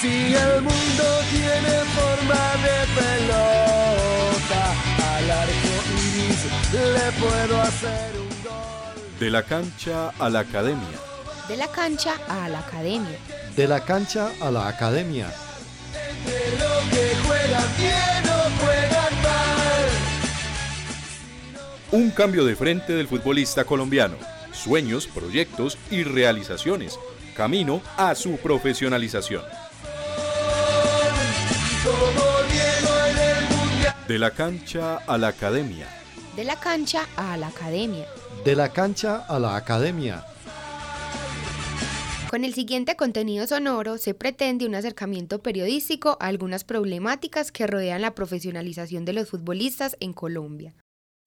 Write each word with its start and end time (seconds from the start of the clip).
Si 0.00 0.32
el 0.32 0.62
mundo 0.62 1.04
tiene 1.32 1.82
forma 1.96 2.42
de 2.62 2.78
pelota, 2.94 4.62
al 5.16 5.28
arco 5.28 5.74
iris 5.96 6.40
le 6.72 7.12
puedo 7.18 7.60
hacer 7.62 8.14
un 8.16 8.28
gol. 8.44 9.18
De 9.18 9.28
la 9.28 9.42
cancha 9.42 10.10
a 10.16 10.30
la 10.30 10.40
academia. 10.40 10.98
De 11.48 11.56
la 11.56 11.66
cancha 11.66 12.14
a 12.28 12.48
la 12.48 12.60
academia. 12.60 13.18
De 13.56 13.66
la 13.66 13.80
cancha 13.80 14.30
a 14.40 14.52
la 14.52 14.68
academia. 14.68 15.32
De 16.24 16.50
lo 16.58 16.90
que 16.90 17.16
juegan 17.26 17.76
bien 17.76 18.24
o 18.30 18.64
juegan 18.64 19.14
mal. 19.24 19.90
Un 21.90 22.10
cambio 22.12 22.44
de 22.44 22.54
frente 22.54 22.92
del 22.92 23.08
futbolista 23.08 23.64
colombiano. 23.64 24.14
Sueños, 24.52 25.08
proyectos 25.08 25.76
y 25.90 26.04
realizaciones. 26.04 26.96
Camino 27.34 27.82
a 27.96 28.14
su 28.14 28.36
profesionalización. 28.36 29.42
De 34.08 34.18
la 34.18 34.30
cancha 34.30 34.96
a 35.06 35.18
la 35.18 35.28
academia. 35.28 35.86
De 36.34 36.42
la 36.42 36.58
cancha 36.58 37.06
a 37.14 37.36
la 37.36 37.48
academia. 37.48 38.06
De 38.42 38.56
la 38.56 38.72
cancha 38.72 39.18
a 39.28 39.38
la 39.38 39.54
academia. 39.54 40.24
Con 42.30 42.42
el 42.42 42.54
siguiente 42.54 42.96
contenido 42.96 43.46
sonoro 43.46 43.98
se 43.98 44.14
pretende 44.14 44.66
un 44.66 44.74
acercamiento 44.74 45.42
periodístico 45.42 46.16
a 46.20 46.28
algunas 46.28 46.64
problemáticas 46.64 47.52
que 47.52 47.66
rodean 47.66 48.00
la 48.00 48.14
profesionalización 48.14 49.04
de 49.04 49.12
los 49.12 49.28
futbolistas 49.28 49.94
en 50.00 50.14
Colombia. 50.14 50.74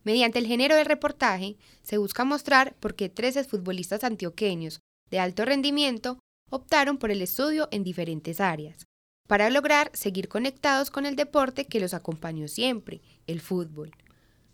Mediante 0.04 0.40
el 0.40 0.48
género 0.48 0.76
del 0.76 0.88
reportaje, 0.88 1.58
se 1.84 2.00
busca 2.00 2.26
mostrar 2.26 2.74
por 2.80 2.96
qué 2.96 3.10
13 3.10 3.44
futbolistas 3.44 4.04
antioqueños 4.04 4.80
de 5.12 5.20
alto 5.20 5.46
rendimiento 5.46 6.18
optaron 6.50 6.98
por 6.98 7.12
el 7.12 7.22
estudio 7.22 7.68
en 7.72 7.84
diferentes 7.84 8.40
áreas, 8.40 8.88
para 9.32 9.50
lograr 9.50 9.90
seguir 9.94 10.28
conectados 10.28 10.92
con 10.92 11.06
el 11.06 11.16
deporte 11.16 11.64
que 11.64 11.80
los 11.80 11.94
acompañó 11.94 12.50
siempre, 12.50 13.00
el 13.28 13.40
fútbol. 13.40 13.92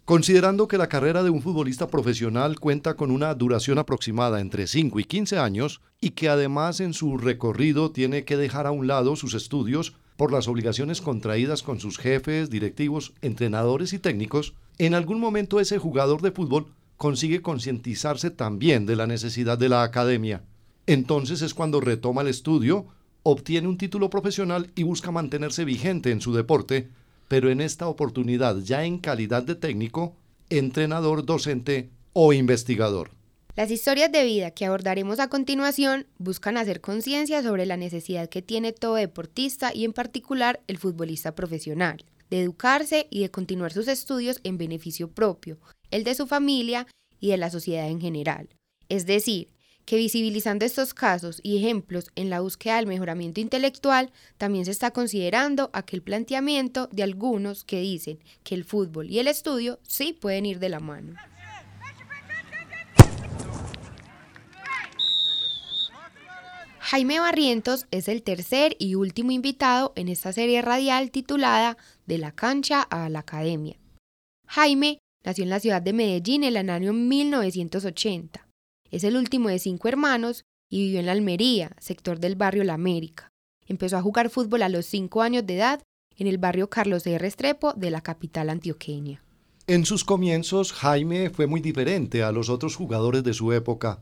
Considerando 0.06 0.68
que 0.68 0.78
la 0.78 0.88
carrera 0.88 1.24
de 1.24 1.32
un 1.32 1.42
futbolista 1.42 1.88
profesional 1.88 2.60
cuenta 2.60 2.94
con 2.94 3.10
una 3.10 3.34
duración 3.34 3.80
aproximada 3.80 4.40
entre 4.40 4.68
5 4.68 5.00
y 5.00 5.04
15 5.06 5.40
años 5.40 5.82
y 6.00 6.12
que 6.12 6.30
además 6.30 6.80
en 6.80 6.94
su 6.94 7.18
recorrido 7.18 7.90
tiene 7.90 8.24
que 8.24 8.38
dejar 8.38 8.68
a 8.68 8.72
un 8.72 8.86
lado 8.86 9.16
sus 9.16 9.34
estudios 9.34 9.96
por 10.16 10.32
las 10.32 10.48
obligaciones 10.48 11.02
contraídas 11.02 11.64
con 11.64 11.80
sus 11.80 11.98
jefes, 11.98 12.52
directivos, 12.52 13.14
entrenadores 13.24 13.94
y 13.94 13.98
técnicos, 13.98 14.54
en 14.78 14.94
algún 14.94 15.20
momento 15.20 15.60
ese 15.60 15.80
jugador 15.80 16.22
de 16.22 16.30
fútbol 16.30 16.68
consigue 16.98 17.42
concientizarse 17.42 18.30
también 18.30 18.86
de 18.86 18.96
la 18.96 19.08
necesidad 19.08 19.58
de 19.58 19.70
la 19.70 19.82
academia. 19.82 20.44
Entonces 20.86 21.42
es 21.42 21.56
cuando 21.56 21.82
retoma 21.82 22.22
el 22.22 22.28
estudio, 22.28 22.86
obtiene 23.30 23.68
un 23.68 23.78
título 23.78 24.10
profesional 24.10 24.72
y 24.74 24.84
busca 24.84 25.12
mantenerse 25.12 25.66
vigente 25.66 26.12
en 26.12 26.22
su 26.22 26.34
deporte, 26.34 26.88
pero 27.28 27.50
en 27.50 27.60
esta 27.60 27.90
oportunidad 27.90 28.58
ya 28.60 28.86
en 28.86 29.00
calidad 29.00 29.44
de 29.44 29.56
técnico, 29.56 30.16
entrenador, 30.50 31.26
docente 31.26 31.90
o 32.14 32.32
investigador. 32.32 33.12
Las 33.58 33.70
historias 33.70 34.14
de 34.14 34.24
vida 34.24 34.52
que 34.52 34.66
abordaremos 34.66 35.20
a 35.20 35.28
continuación 35.28 36.08
buscan 36.20 36.56
hacer 36.56 36.80
conciencia 36.80 37.44
sobre 37.44 37.66
la 37.66 37.76
necesidad 37.76 38.30
que 38.30 38.42
tiene 38.42 38.72
todo 38.72 38.96
deportista 38.96 39.74
y 39.74 39.84
en 39.84 39.92
particular 39.92 40.62
el 40.68 40.78
futbolista 40.78 41.36
profesional, 41.36 42.06
de 42.30 42.42
educarse 42.42 43.08
y 43.10 43.24
de 43.24 43.30
continuar 43.30 43.74
sus 43.74 43.90
estudios 43.90 44.40
en 44.46 44.58
beneficio 44.58 45.12
propio, 45.12 45.58
el 45.92 46.06
de 46.06 46.16
su 46.16 46.28
familia 46.28 46.88
y 47.20 47.32
de 47.32 47.38
la 47.38 47.50
sociedad 47.50 47.90
en 47.90 48.00
general. 48.00 48.48
Es 48.88 49.06
decir, 49.06 49.50
que 49.88 49.96
visibilizando 49.96 50.66
estos 50.66 50.94
casos 50.94 51.40
y 51.44 51.58
ejemplos 51.58 52.12
en 52.16 52.30
la 52.30 52.42
búsqueda 52.42 52.76
del 52.76 52.88
mejoramiento 52.88 53.40
intelectual, 53.40 54.12
también 54.38 54.66
se 54.66 54.72
está 54.72 54.92
considerando 54.92 55.70
aquel 55.72 56.02
planteamiento 56.02 56.90
de 56.92 57.04
algunos 57.04 57.64
que 57.64 57.80
dicen 57.80 58.20
que 58.44 58.54
el 58.54 58.66
fútbol 58.66 59.10
y 59.10 59.20
el 59.20 59.30
estudio 59.30 59.80
sí 59.84 60.12
pueden 60.12 60.46
ir 60.46 60.60
de 60.60 60.68
la 60.68 60.82
mano. 60.82 61.16
Jaime 66.80 67.22
Barrientos 67.22 67.86
es 67.90 68.10
el 68.10 68.24
tercer 68.24 68.76
y 68.80 68.96
último 68.96 69.32
invitado 69.32 69.94
en 69.96 70.10
esta 70.10 70.34
serie 70.34 70.62
radial 70.62 71.12
titulada 71.12 71.78
De 72.06 72.18
la 72.18 72.34
cancha 72.34 72.82
a 72.82 73.08
la 73.08 73.20
academia. 73.20 73.80
Jaime 74.48 75.00
nació 75.24 75.46
en 75.46 75.50
la 75.50 75.62
ciudad 75.62 75.82
de 75.82 75.94
Medellín 75.94 76.44
en 76.44 76.58
el 76.58 76.70
año 76.70 76.92
1980. 76.92 78.47
Es 78.92 79.04
el 79.04 79.18
último 79.18 79.50
de 79.50 79.60
cinco 79.60 79.88
hermanos 79.88 80.46
y 80.70 80.82
vivió 80.82 81.00
en 81.00 81.06
la 81.06 81.12
Almería, 81.12 81.76
sector 81.80 82.20
del 82.20 82.36
barrio 82.36 82.64
La 82.64 82.74
América. 82.74 83.32
Empezó 83.66 83.98
a 83.98 84.02
jugar 84.02 84.30
fútbol 84.30 84.64
a 84.64 84.70
los 84.70 84.86
cinco 84.86 85.22
años 85.22 85.46
de 85.46 85.58
edad 85.58 85.82
en 86.18 86.28
el 86.28 86.38
barrio 86.38 86.70
Carlos 86.70 87.04
de 87.04 87.18
Restrepo 87.18 87.74
de 87.74 87.92
la 87.92 88.02
capital 88.02 88.50
antioqueña. 88.50 89.22
En 89.68 89.86
sus 89.86 90.06
comienzos, 90.06 90.72
Jaime 90.72 91.30
fue 91.30 91.48
muy 91.48 91.60
diferente 91.60 92.24
a 92.24 92.32
los 92.32 92.50
otros 92.50 92.76
jugadores 92.76 93.24
de 93.24 93.34
su 93.34 93.52
época. 93.52 94.02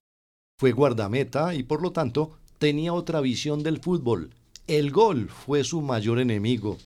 Fue 0.59 0.71
guardameta 0.71 1.55
y 1.55 1.63
por 1.63 1.81
lo 1.81 1.91
tanto 1.91 2.37
tenía 2.59 2.93
otra 2.93 3.19
visión 3.19 3.63
del 3.63 3.79
fútbol. 3.79 4.29
El 4.67 4.91
gol 4.91 5.29
fue 5.29 5.63
su 5.63 5.81
mayor 5.81 6.19
enemigo. 6.19 6.77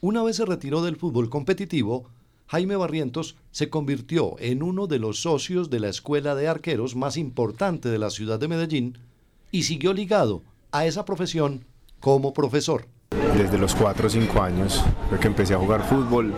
Una 0.00 0.22
vez 0.22 0.36
se 0.36 0.46
retiró 0.46 0.82
del 0.82 0.96
fútbol 0.96 1.28
competitivo, 1.28 2.08
Jaime 2.46 2.76
Barrientos 2.76 3.36
se 3.50 3.70
convirtió 3.70 4.36
en 4.38 4.62
uno 4.62 4.86
de 4.86 4.98
los 4.98 5.20
socios 5.20 5.70
de 5.70 5.80
la 5.80 5.88
escuela 5.88 6.34
de 6.34 6.48
arqueros 6.48 6.96
más 6.96 7.16
importante 7.16 7.88
de 7.88 7.98
la 7.98 8.10
ciudad 8.10 8.38
de 8.38 8.48
Medellín 8.48 8.98
y 9.50 9.62
siguió 9.62 9.92
ligado 9.92 10.42
a 10.72 10.86
esa 10.86 11.04
profesión 11.04 11.64
como 12.00 12.34
profesor 12.34 12.86
desde 13.36 13.58
los 13.58 13.74
4 13.74 14.06
o 14.06 14.10
5 14.10 14.42
años 14.42 14.84
que 15.20 15.26
empecé 15.26 15.54
a 15.54 15.58
jugar 15.58 15.82
fútbol. 15.84 16.32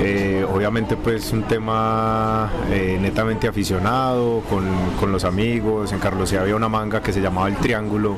Eh, 0.00 0.46
obviamente 0.52 0.96
pues 0.96 1.32
un 1.32 1.42
tema 1.44 2.50
eh, 2.70 2.98
netamente 3.00 3.48
aficionado, 3.48 4.42
con, 4.48 4.64
con, 4.98 5.12
los 5.12 5.24
amigos. 5.24 5.92
En 5.92 5.98
Carlos 5.98 6.32
había 6.32 6.56
una 6.56 6.68
manga 6.68 7.02
que 7.02 7.12
se 7.12 7.20
llamaba 7.20 7.48
El 7.48 7.56
Triángulo. 7.56 8.16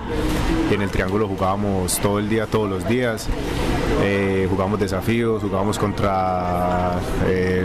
Y 0.71 0.75
en 0.75 0.83
el 0.83 0.91
Triángulo 0.91 1.29
jugábamos 1.29 1.99
todo 1.99 2.19
el 2.19 2.29
día, 2.29 2.47
todos 2.47 2.69
los 2.69 2.89
días. 2.89 3.29
Eh, 4.03 4.47
jugábamos 4.49 4.81
desafíos, 4.81 5.43
jugábamos 5.43 5.79
contra 5.79 7.01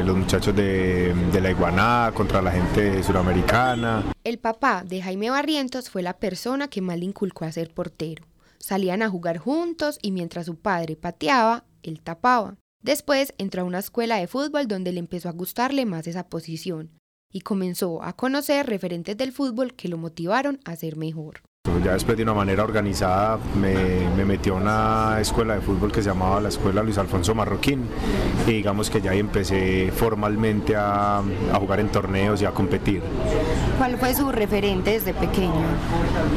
los 0.04 0.16
muchachos 0.16 0.56
de, 0.56 1.14
de 1.32 1.42
la 1.42 1.52
Iguaná, 1.52 2.12
contra 2.14 2.42
la 2.42 2.52
gente 2.52 3.02
suramericana. 3.04 4.04
El 4.24 4.38
papá 4.38 4.84
de 4.86 5.02
Jaime 5.02 5.30
Barrientos 5.30 5.90
fue 5.90 6.02
la 6.02 6.18
persona 6.18 6.68
que 6.68 6.82
más 6.82 6.98
le 7.00 7.06
inculcó 7.06 7.46
a 7.46 7.52
ser 7.52 7.74
portero. 7.74 8.26
Salían 8.60 9.02
a 9.02 9.10
jugar 9.10 9.38
juntos 9.38 10.00
y 10.02 10.12
mientras 10.12 10.48
su 10.48 10.56
padre 10.56 10.96
pateaba, 10.96 11.66
él 11.84 12.02
tapaba. 12.02 12.56
Después 12.82 13.34
entró 13.38 13.64
a 13.64 13.66
una 13.66 13.80
escuela 13.80 14.18
de 14.18 14.28
fútbol 14.28 14.68
donde 14.68 14.92
le 14.92 15.00
empezó 15.00 15.30
a 15.30 15.34
gustarle 15.34 15.86
más 15.86 16.08
esa 16.08 16.28
posición 16.28 16.92
y 17.32 17.42
comenzó 17.42 18.04
a 18.04 18.14
conocer 18.14 18.68
referentes 18.68 19.18
del 19.18 19.32
fútbol 19.32 19.74
que 19.74 19.90
lo 19.90 19.98
motivaron 19.98 20.60
a 20.66 20.76
ser 20.76 20.96
mejor. 20.96 21.42
Ya 21.84 21.94
después 21.94 22.18
de 22.18 22.24
una 22.24 22.34
manera 22.34 22.64
organizada 22.64 23.40
me, 23.60 23.76
me 24.16 24.26
metió 24.26 24.56
a 24.56 24.58
una 24.58 25.18
escuela 25.20 25.56
de 25.56 25.62
fútbol 25.62 25.92
que 25.92 26.02
se 26.02 26.10
llamaba 26.10 26.40
la 26.40 26.50
Escuela 26.50 26.84
Luis 26.84 26.98
Alfonso 26.98 27.36
Marroquín 27.36 27.86
y 28.48 28.52
digamos 28.52 28.90
que 28.90 29.02
ya 29.02 29.12
ahí 29.12 29.20
empecé 29.20 29.92
formalmente 29.92 30.76
a, 30.76 31.20
a 31.20 31.60
jugar 31.60 31.80
en 31.80 31.90
torneos 31.90 32.42
y 32.42 32.46
a 32.46 32.52
competir. 32.52 33.02
¿Cuál 33.78 33.98
fue 33.98 34.14
su 34.14 34.32
referente 34.32 34.92
desde 34.92 35.14
pequeño? 35.14 35.66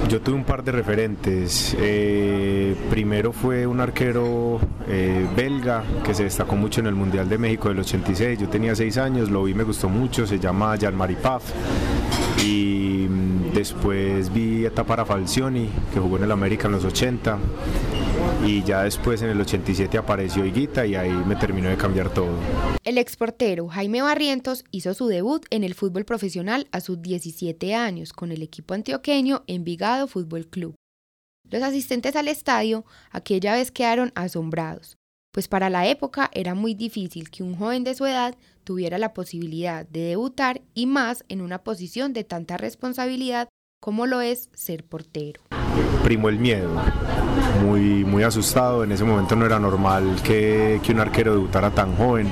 Yo 0.08 0.20
tuve 0.20 0.34
un 0.34 0.44
par 0.44 0.64
de 0.64 0.72
referentes. 0.72 1.76
Eh, 1.78 2.74
primero 2.90 3.32
fue 3.32 3.66
un 3.66 3.80
arquero 3.80 4.58
eh, 4.88 5.26
belga 5.36 5.84
que 6.04 6.14
se 6.14 6.24
destacó 6.24 6.56
mucho 6.56 6.80
en 6.80 6.86
el 6.86 6.94
Mundial 6.94 7.28
de 7.28 7.38
México 7.38 7.68
del 7.68 7.78
86. 7.80 8.38
Yo 8.40 8.48
tenía 8.48 8.74
seis 8.74 8.98
años, 8.98 9.30
lo 9.30 9.44
vi, 9.44 9.54
me 9.54 9.62
gustó 9.62 9.88
mucho, 9.88 10.26
se 10.26 10.38
llama 10.38 10.74
Jean-Marie 10.76 11.16
Paf. 11.16 11.44
Y 12.44 13.06
después 13.58 14.32
vi 14.32 14.66
a 14.66 14.70
Tapara 14.70 15.04
Falcioni, 15.04 15.68
que 15.92 16.00
jugó 16.00 16.16
en 16.16 16.24
el 16.24 16.32
América 16.32 16.66
en 16.66 16.72
los 16.72 16.84
80. 16.84 17.38
Y 18.46 18.62
ya 18.62 18.84
después 18.84 19.20
en 19.22 19.30
el 19.30 19.40
87 19.40 19.98
apareció 19.98 20.44
Higuita 20.44 20.86
y 20.86 20.94
ahí 20.94 21.10
me 21.10 21.34
terminó 21.36 21.68
de 21.68 21.76
cambiar 21.76 22.12
todo. 22.12 22.30
El 22.84 22.98
exportero 22.98 23.68
Jaime 23.68 24.00
Barrientos 24.02 24.64
hizo 24.70 24.94
su 24.94 25.08
debut 25.08 25.44
en 25.50 25.64
el 25.64 25.74
fútbol 25.74 26.04
profesional 26.04 26.68
a 26.70 26.80
sus 26.80 27.02
17 27.02 27.74
años 27.74 28.12
con 28.12 28.30
el 28.30 28.42
equipo 28.42 28.74
antioqueño 28.74 29.42
Envigado 29.46 30.06
Fútbol 30.06 30.46
Club. 30.46 30.74
Los 31.50 31.62
asistentes 31.62 32.14
al 32.14 32.28
estadio 32.28 32.84
aquella 33.10 33.54
vez 33.54 33.70
quedaron 33.70 34.12
asombrados, 34.14 34.97
pues 35.38 35.46
para 35.46 35.70
la 35.70 35.86
época 35.86 36.32
era 36.34 36.56
muy 36.56 36.74
difícil 36.74 37.30
que 37.30 37.44
un 37.44 37.54
joven 37.54 37.84
de 37.84 37.94
su 37.94 38.04
edad 38.06 38.34
tuviera 38.64 38.98
la 38.98 39.14
posibilidad 39.14 39.86
de 39.86 40.00
debutar 40.00 40.62
y 40.74 40.86
más 40.86 41.24
en 41.28 41.42
una 41.42 41.62
posición 41.62 42.12
de 42.12 42.24
tanta 42.24 42.56
responsabilidad 42.56 43.48
como 43.80 44.06
lo 44.06 44.20
es 44.20 44.50
ser 44.52 44.82
portero. 44.82 45.40
Primó 46.04 46.28
el 46.28 46.38
miedo. 46.38 46.70
Muy, 47.64 48.04
muy 48.04 48.22
asustado, 48.22 48.84
en 48.84 48.92
ese 48.92 49.04
momento 49.04 49.34
no 49.36 49.44
era 49.44 49.58
normal 49.58 50.16
que, 50.22 50.80
que 50.82 50.92
un 50.92 51.00
arquero 51.00 51.32
debutara 51.32 51.70
tan 51.70 51.94
joven. 51.96 52.28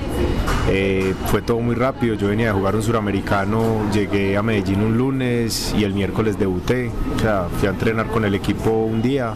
Eh, 0.68 1.14
fue 1.26 1.42
todo 1.42 1.60
muy 1.60 1.76
rápido, 1.76 2.14
yo 2.16 2.28
venía 2.28 2.46
de 2.46 2.52
jugar 2.52 2.74
un 2.74 2.82
suramericano, 2.82 3.88
llegué 3.92 4.36
a 4.36 4.42
Medellín 4.42 4.80
un 4.80 4.98
lunes 4.98 5.72
y 5.78 5.84
el 5.84 5.94
miércoles 5.94 6.38
debuté, 6.38 6.90
o 7.16 7.20
sea, 7.20 7.46
fui 7.58 7.68
a 7.68 7.70
entrenar 7.70 8.06
con 8.06 8.24
el 8.24 8.34
equipo 8.34 8.70
un 8.70 9.00
día 9.00 9.34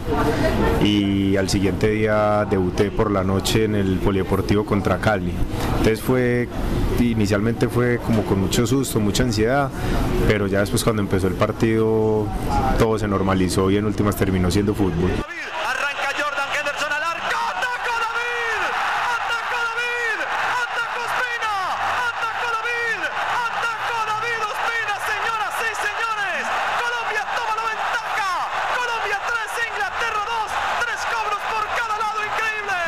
y 0.82 1.36
al 1.36 1.48
siguiente 1.48 1.88
día 1.90 2.46
debuté 2.50 2.90
por 2.90 3.12
la 3.12 3.22
noche 3.22 3.64
en 3.64 3.76
el 3.76 3.98
Polideportivo 3.98 4.64
contra 4.64 4.98
Cali. 4.98 5.32
Entonces 5.78 6.00
fue, 6.00 6.48
inicialmente 6.98 7.68
fue 7.68 7.98
como 7.98 8.22
con 8.22 8.40
mucho 8.40 8.66
susto, 8.66 8.98
mucha 8.98 9.22
ansiedad, 9.22 9.70
pero 10.26 10.48
ya 10.48 10.60
después 10.60 10.82
cuando 10.82 11.00
empezó 11.00 11.28
el 11.28 11.34
partido 11.34 12.26
todo 12.78 12.98
se 12.98 13.06
normalizó 13.06 13.70
y 13.70 13.76
en 13.76 13.84
últimas 14.00 14.16
terminó 14.16 14.50
siendo 14.50 14.74
fútbol. 14.74 15.10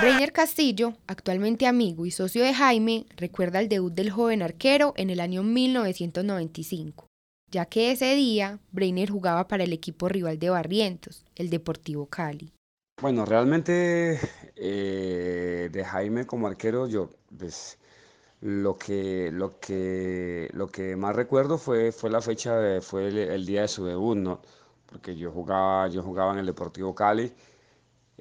Breiner 0.00 0.32
Castillo, 0.32 0.94
actualmente 1.06 1.66
amigo 1.66 2.06
y 2.06 2.10
socio 2.10 2.42
de 2.42 2.54
Jaime, 2.54 3.06
recuerda 3.16 3.60
el 3.60 3.68
debut 3.68 3.92
del 3.92 4.10
joven 4.10 4.42
arquero 4.42 4.94
en 4.96 5.10
el 5.10 5.20
año 5.20 5.44
1995, 5.44 7.11
ya 7.52 7.66
que 7.66 7.92
ese 7.92 8.14
día 8.16 8.58
Breiner 8.72 9.10
jugaba 9.10 9.46
para 9.46 9.62
el 9.62 9.72
equipo 9.72 10.08
rival 10.08 10.38
de 10.38 10.50
Barrientos, 10.50 11.24
el 11.36 11.50
Deportivo 11.50 12.06
Cali. 12.06 12.50
Bueno, 13.00 13.24
realmente 13.24 14.18
eh, 14.56 15.68
de 15.70 15.84
Jaime 15.84 16.26
como 16.26 16.46
arquero, 16.46 16.88
yo 16.88 17.10
pues, 17.38 17.78
lo 18.40 18.76
que 18.76 19.30
más 20.96 21.14
recuerdo 21.14 21.58
fue 21.58 21.92
la 22.10 22.20
fecha 22.20 22.80
fue 22.80 23.08
el, 23.08 23.46
día 23.46 23.62
de 23.62 23.68
su 23.68 23.84
debut, 23.84 24.16
¿no? 24.16 24.40
Porque 24.86 25.14
yo 25.16 25.30
jugaba 25.30 25.88
yo 25.88 26.02
jugaba 26.02 26.32
en 26.32 26.40
el 26.40 26.46
Deportivo 26.46 26.94
Cali 26.94 27.32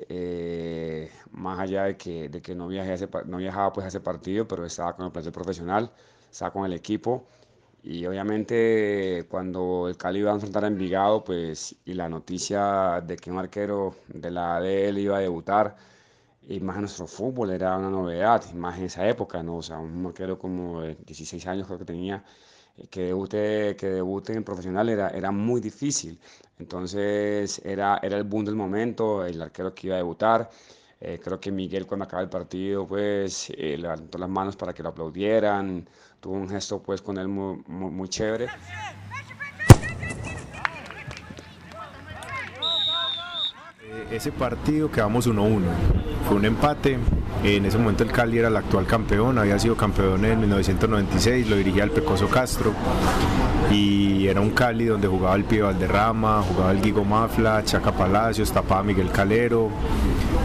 eh, 0.09 1.11
más 1.31 1.59
allá 1.59 1.83
de 1.83 1.97
que, 1.97 2.29
de 2.29 2.55
no, 2.55 2.67
viajé 2.67 3.07
no 3.25 3.37
viajaba 3.37 3.71
pues 3.73 3.85
a 3.85 3.87
ese 3.89 3.99
partido, 3.99 4.47
pero 4.47 4.65
estaba 4.65 4.95
con 4.95 5.05
el 5.05 5.11
plantel 5.11 5.31
profesional, 5.31 5.91
estaba 6.29 6.51
con 6.51 6.65
el 6.65 6.73
equipo. 6.73 7.27
Y 7.83 8.05
obviamente 8.05 9.25
cuando 9.29 9.87
el 9.87 9.97
Cali 9.97 10.19
iba 10.19 10.31
a 10.31 10.35
enfrentar 10.35 10.63
a 10.65 10.67
Envigado, 10.67 11.23
pues, 11.23 11.75
y 11.85 11.93
la 11.95 12.07
noticia 12.09 13.01
de 13.01 13.17
que 13.17 13.31
un 13.31 13.39
arquero 13.39 13.95
de 14.07 14.29
la 14.31 14.57
ADL 14.57 14.99
iba 14.99 15.17
a 15.17 15.19
debutar, 15.21 15.75
y 16.47 16.59
más 16.59 16.75
en 16.77 16.81
nuestro 16.83 17.07
fútbol 17.07 17.51
era 17.51 17.77
una 17.77 17.89
novedad, 17.89 18.51
más 18.53 18.77
en 18.79 18.85
esa 18.85 19.07
época, 19.07 19.43
¿no? 19.43 19.57
O 19.57 19.63
sea, 19.63 19.79
un 19.79 20.05
arquero 20.05 20.37
como 20.39 20.81
de 20.81 20.95
16 21.05 21.47
años 21.47 21.67
creo 21.67 21.79
que 21.79 21.85
tenía, 21.85 22.23
eh, 22.77 22.87
que 22.89 23.01
debute, 23.07 23.75
que 23.77 23.87
debute 23.87 24.33
en 24.33 24.43
profesional 24.43 24.89
era, 24.89 25.09
era 25.09 25.31
muy 25.31 25.61
difícil. 25.61 26.19
Entonces 26.59 27.61
era, 27.65 27.99
era 28.03 28.17
el 28.17 28.23
boom 28.25 28.45
del 28.45 28.55
momento, 28.55 29.25
el 29.25 29.41
arquero 29.41 29.73
que 29.75 29.87
iba 29.87 29.95
a 29.95 29.97
debutar. 29.99 30.49
Eh, 31.01 31.19
creo 31.23 31.39
que 31.39 31.51
Miguel 31.51 31.87
cuando 31.87 32.05
acaba 32.05 32.21
el 32.21 32.29
partido 32.29 32.87
pues 32.87 33.51
eh, 33.57 33.75
levantó 33.77 34.19
las 34.19 34.29
manos 34.29 34.55
para 34.55 34.71
que 34.71 34.83
lo 34.83 34.89
aplaudieran, 34.89 35.89
tuvo 36.19 36.35
un 36.35 36.47
gesto 36.47 36.81
pues 36.81 37.01
con 37.01 37.17
él 37.17 37.27
muy, 37.27 37.57
muy 37.67 38.07
chévere. 38.07 38.47
ese 44.11 44.31
partido 44.31 44.91
quedamos 44.91 45.27
1-1. 45.27 45.61
Fue 46.27 46.37
un 46.37 46.45
empate. 46.45 46.99
En 47.43 47.65
ese 47.65 47.77
momento 47.77 48.03
el 48.03 48.11
Cali 48.11 48.37
era 48.37 48.49
el 48.49 48.55
actual 48.55 48.85
campeón, 48.85 49.37
había 49.37 49.57
sido 49.57 49.75
campeón 49.75 50.23
en 50.25 50.39
1996, 50.41 51.49
lo 51.49 51.55
dirigía 51.55 51.83
el 51.83 51.91
Pecoso 51.91 52.27
Castro. 52.27 52.73
Y 53.71 54.27
era 54.27 54.41
un 54.41 54.51
Cali 54.51 54.85
donde 54.85 55.07
jugaba 55.07 55.35
el 55.35 55.45
Pío 55.45 55.65
Valderrama, 55.65 56.43
jugaba 56.43 56.71
el 56.71 56.81
Guigo 56.81 57.03
Mafla, 57.03 57.63
Chaca 57.63 57.91
Palacios, 57.91 58.51
tapaba 58.51 58.83
Miguel 58.83 59.09
Calero, 59.11 59.69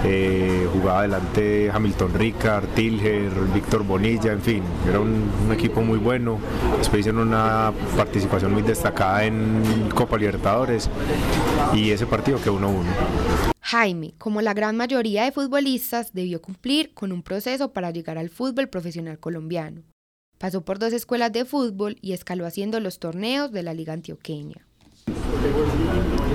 eh, 0.05 0.69
jugaba 0.73 1.01
adelante 1.01 1.71
Hamilton 1.73 2.15
Ricard, 2.15 2.67
Tilger, 2.75 3.31
Víctor 3.55 3.85
Bonilla, 3.85 4.33
en 4.33 4.41
fin, 4.41 4.63
era 4.89 5.01
un, 5.01 5.31
un, 5.47 5.53
equipo 5.53 5.81
muy 5.81 5.99
bueno. 5.99 6.39
Después 6.79 7.01
hicieron 7.01 7.29
una 7.29 7.73
participación 7.97 8.53
muy 8.53 8.63
destacada 8.63 9.25
en 9.25 9.89
Copa 9.95 10.17
Libertadores 10.17 10.89
y 11.75 11.91
ese 11.91 12.07
partido 12.07 12.39
quedó 12.41 12.59
1-1. 12.59 12.85
Jaime, 13.61 14.15
como 14.19 14.43
la 14.43 14.55
gran 14.55 14.77
mayoría 14.77 15.25
de 15.25 15.33
futbolistas, 15.33 16.13
debió 16.13 16.41
cumplir 16.41 16.95
con 16.95 17.11
un 17.11 17.23
proceso 17.23 17.73
para 17.73 17.91
llegar 17.91 18.17
al 18.17 18.31
fútbol 18.31 18.69
profesional 18.69 19.19
colombiano. 19.19 19.83
Pasó 20.39 20.65
por 20.65 20.79
dos 20.79 20.93
escuelas 20.93 21.33
de 21.33 21.45
fútbol 21.45 21.97
y 22.01 22.13
escaló 22.13 22.47
haciendo 22.47 22.79
los 22.79 22.99
torneos 22.99 23.51
de 23.51 23.63
la 23.63 23.75
Liga 23.75 23.95
Antioqueña. 23.95 24.67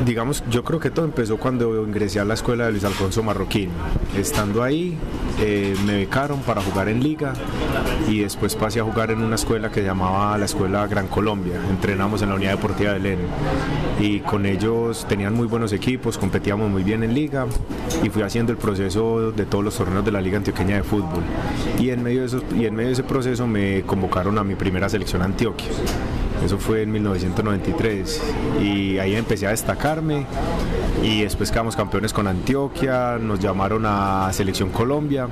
Digamos, 0.06 0.44
yo 0.50 0.64
creo 0.64 0.80
que 0.80 0.90
todo 0.90 1.06
empezó 1.06 1.38
cuando 1.38 1.86
ingresé 1.86 2.20
a 2.20 2.26
la 2.26 2.34
escuela 2.34 2.66
de 2.66 2.72
Luis 2.72 2.84
Alfonso 2.84 3.22
Marroquín. 3.22 3.70
Estando 4.18 4.64
ahí, 4.64 4.98
eh, 5.40 5.76
me 5.86 5.98
becaron 5.98 6.40
para 6.42 6.62
jugar 6.62 6.90
en 6.90 7.04
liga 7.04 7.34
y 8.10 8.20
después 8.20 8.56
pasé 8.56 8.80
a 8.80 8.84
jugar 8.84 9.12
en 9.12 9.22
una 9.22 9.36
escuela 9.36 9.72
que 9.72 9.84
llamaba 9.84 10.36
la 10.40 10.46
Escuela 10.46 10.88
Gran 10.88 11.08
Colombia. 11.08 11.54
Entrenamos 11.70 12.24
en 12.24 12.30
la 12.30 12.36
Unidad 12.36 12.52
Deportiva 12.52 12.94
de 12.94 13.00
Len 13.00 13.20
y 14.00 14.20
con 14.22 14.48
ellos 14.48 15.06
tenían 15.08 15.36
muy 15.36 15.46
buenos 15.46 15.72
equipos, 15.72 16.18
competíamos 16.18 16.70
muy 16.70 16.84
bien 16.84 17.04
en 17.04 17.14
liga 17.14 17.46
y 18.02 18.10
fui 18.10 18.24
haciendo 18.24 18.52
el 18.52 18.58
proceso 18.58 19.32
de 19.32 19.46
todos 19.46 19.64
los 19.64 19.76
torneos 19.78 20.04
de 20.04 20.12
la 20.12 20.22
Liga 20.22 20.38
Antioqueña 20.38 20.78
de 20.78 20.84
Fútbol. 20.84 21.24
Y 21.80 21.92
en 21.92 22.02
medio 22.02 22.28
de, 22.28 22.42
y 22.58 22.66
en 22.66 22.74
medio 22.74 22.88
de 22.88 22.94
ese 22.94 23.04
proceso 23.04 23.46
me 23.46 23.84
convocaron 23.84 24.38
a 24.40 24.44
mi 24.44 24.56
primera 24.56 24.90
selección 24.90 25.22
Antioquia. 25.22 25.68
Eso 26.44 26.58
fue 26.58 26.82
en 26.82 26.92
1993 26.92 28.22
y 28.62 28.98
ahí 28.98 29.16
empecé 29.16 29.48
a 29.48 29.52
destacarme 29.52 30.26
y 31.04 31.22
después 31.22 31.52
quedamos 31.52 31.76
campeones 31.76 32.14
con 32.14 32.28
Antioquia, 32.28 33.18
nos 33.20 33.40
llamaron 33.40 33.84
a 33.86 34.32
Selección 34.34 34.70
Colombia 34.70 35.28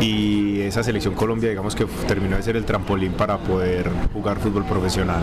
y 0.00 0.60
esa 0.60 0.82
Selección 0.82 1.14
Colombia 1.14 1.48
digamos 1.50 1.74
que 1.74 1.86
terminó 2.06 2.36
de 2.36 2.42
ser 2.42 2.56
el 2.56 2.64
trampolín 2.64 3.12
para 3.12 3.38
poder 3.38 3.90
jugar 4.12 4.38
fútbol 4.38 4.64
profesional. 4.66 5.22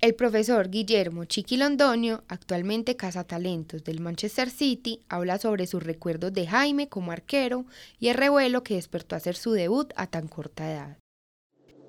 El 0.00 0.14
profesor 0.14 0.70
Guillermo 0.70 1.24
Chiqui 1.24 1.56
Londoño, 1.56 2.22
actualmente 2.28 2.94
cazatalentos 2.94 3.82
del 3.82 3.98
Manchester 3.98 4.48
City, 4.48 5.00
habla 5.08 5.38
sobre 5.38 5.66
sus 5.66 5.82
recuerdos 5.82 6.32
de 6.32 6.46
Jaime 6.46 6.88
como 6.88 7.10
arquero 7.10 7.66
y 7.98 8.06
el 8.06 8.16
revuelo 8.16 8.62
que 8.62 8.74
despertó 8.74 9.16
hacer 9.16 9.34
su 9.34 9.50
debut 9.52 9.92
a 9.96 10.06
tan 10.06 10.28
corta 10.28 10.70
edad. 10.70 10.98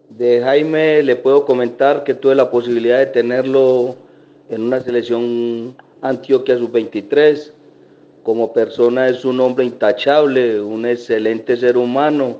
De 0.09 0.41
Jaime 0.41 1.03
le 1.03 1.15
puedo 1.15 1.45
comentar 1.45 2.03
que 2.03 2.15
tuve 2.15 2.33
la 2.33 2.49
posibilidad 2.49 2.97
de 2.97 3.05
tenerlo 3.05 3.95
en 4.49 4.63
una 4.63 4.81
selección 4.81 5.75
Antioquia 6.01 6.57
sub-23. 6.57 7.51
Como 8.23 8.51
persona 8.51 9.07
es 9.07 9.23
un 9.23 9.39
hombre 9.39 9.65
intachable, 9.65 10.61
un 10.61 10.87
excelente 10.87 11.55
ser 11.57 11.77
humano. 11.77 12.37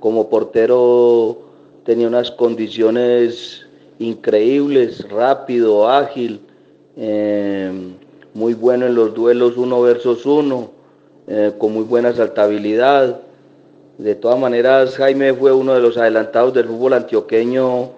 Como 0.00 0.30
portero 0.30 1.38
tenía 1.84 2.08
unas 2.08 2.30
condiciones 2.30 3.66
increíbles, 3.98 5.06
rápido, 5.10 5.90
ágil, 5.90 6.40
eh, 6.96 7.70
muy 8.32 8.54
bueno 8.54 8.86
en 8.86 8.94
los 8.94 9.12
duelos 9.12 9.58
uno 9.58 9.82
versus 9.82 10.24
uno, 10.24 10.70
eh, 11.26 11.52
con 11.58 11.74
muy 11.74 11.84
buena 11.84 12.14
saltabilidad. 12.14 13.20
De 14.02 14.16
todas 14.16 14.36
maneras, 14.36 14.96
Jaime 14.96 15.32
fue 15.32 15.52
uno 15.52 15.74
de 15.74 15.80
los 15.80 15.96
adelantados 15.96 16.52
del 16.52 16.66
fútbol 16.66 16.94
antioqueño 16.94 17.92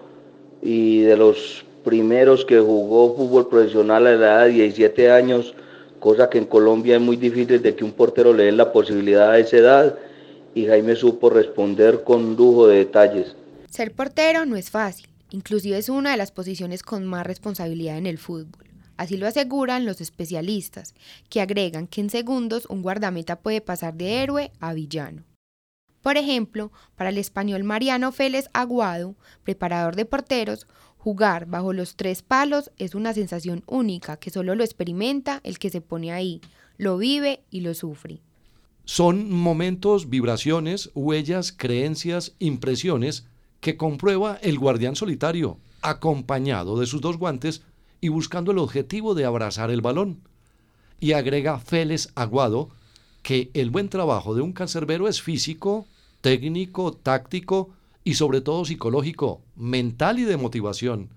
y 0.61 1.01
de 1.01 1.17
los 1.17 1.65
primeros 1.83 2.45
que 2.45 2.61
jugó 2.61 3.17
fútbol 3.17 3.49
profesional 3.49 4.07
a 4.07 4.11
la 4.11 4.17
edad 4.17 4.45
de 4.45 4.51
17 4.51 5.11
años, 5.11 5.55
cosa 6.01 6.29
que 6.29 6.37
en 6.37 6.45
Colombia 6.45 6.97
es 6.97 7.01
muy 7.01 7.17
difícil 7.17 7.63
de 7.63 7.75
que 7.75 7.85
un 7.85 7.93
portero 7.93 8.35
le 8.35 8.45
dé 8.45 8.53
la 8.53 8.71
posibilidad 8.71 9.31
a 9.31 9.39
esa 9.39 9.57
edad 9.57 9.99
y 10.55 10.67
Jaime 10.67 10.95
supo 10.95 11.31
responder 11.31 12.05
con 12.05 12.37
lujo 12.37 12.67
de 12.67 12.81
detalles. 12.81 13.35
Ser 13.71 13.93
portero 13.93 14.45
no 14.45 14.57
es 14.57 14.69
fácil, 14.69 15.09
inclusive 15.31 15.79
es 15.79 15.89
una 15.89 16.11
de 16.11 16.19
las 16.19 16.33
posiciones 16.33 16.83
con 16.83 17.07
más 17.07 17.27
responsabilidad 17.27 17.97
en 17.97 18.05
el 18.05 18.19
fútbol. 18.19 18.67
Así 18.99 19.17
lo 19.17 19.27
aseguran 19.27 19.87
los 19.87 20.03
especialistas, 20.03 20.95
que 21.31 21.41
agregan 21.41 21.87
que 21.87 22.03
en 22.03 22.11
segundos 22.11 22.67
un 22.69 22.83
guardameta 22.83 23.37
puede 23.37 23.63
pasar 23.63 23.95
de 23.95 24.23
héroe 24.23 24.53
a 24.61 24.75
villano. 24.75 25.23
Por 26.05 26.19
ejemplo, 26.19 26.71
para 26.97 27.09
el 27.09 27.17
español 27.17 27.65
Mariano 27.65 28.13
Félez 28.13 28.51
Aguado, 28.53 29.15
preparador 29.43 29.97
de 29.97 30.05
porteros, 30.05 30.67
jugar 30.99 31.47
bajo 31.47 31.73
los 31.73 31.97
tres 31.97 32.21
palos 32.21 32.71
es 32.77 32.95
una 32.95 33.15
sensación 33.15 33.65
única 33.67 34.19
que 34.19 34.29
solo 34.29 34.55
lo 34.55 34.63
experimenta 34.63 35.41
el 35.45 35.59
que 35.59 35.71
se 35.71 35.81
pone 35.81 36.13
ahí, 36.13 36.43
lo 36.77 36.99
vive 36.99 37.43
y 37.51 37.63
lo 37.63 37.73
sufre. 37.73 38.21
Son 38.85 39.31
momentos, 39.31 40.11
vibraciones, 40.11 40.91
huellas, 40.95 41.53
creencias, 41.57 42.35
impresiones 42.39 43.25
que 43.61 43.79
comprueba 43.79 44.39
el 44.43 44.59
guardián 44.59 44.97
solitario, 44.97 45.57
acompañado 45.81 46.79
de 46.79 46.85
sus 46.85 47.01
dos 47.01 47.17
guantes 47.17 47.63
y 48.03 48.09
buscando 48.09 48.53
el 48.53 48.59
objetivo 48.59 49.15
de 49.15 49.25
abrazar 49.25 49.71
el 49.71 49.81
balón. 49.81 50.21
Y 51.01 51.13
agrega 51.13 51.59
Félix 51.61 52.11
Aguado 52.15 52.69
que 53.23 53.51
el 53.55 53.71
buen 53.71 53.89
trabajo 53.89 54.35
de 54.35 54.43
un 54.43 54.53
cancerbero 54.53 55.09
es 55.09 55.23
físico, 55.23 55.87
técnico, 56.25 56.95
táctico 56.95 57.75
y 58.03 58.15
sobre 58.15 58.41
todo 58.41 58.65
psicológico, 58.65 59.43
mental 59.57 60.19
y 60.19 60.23
de 60.23 60.39
motivación. 60.39 61.11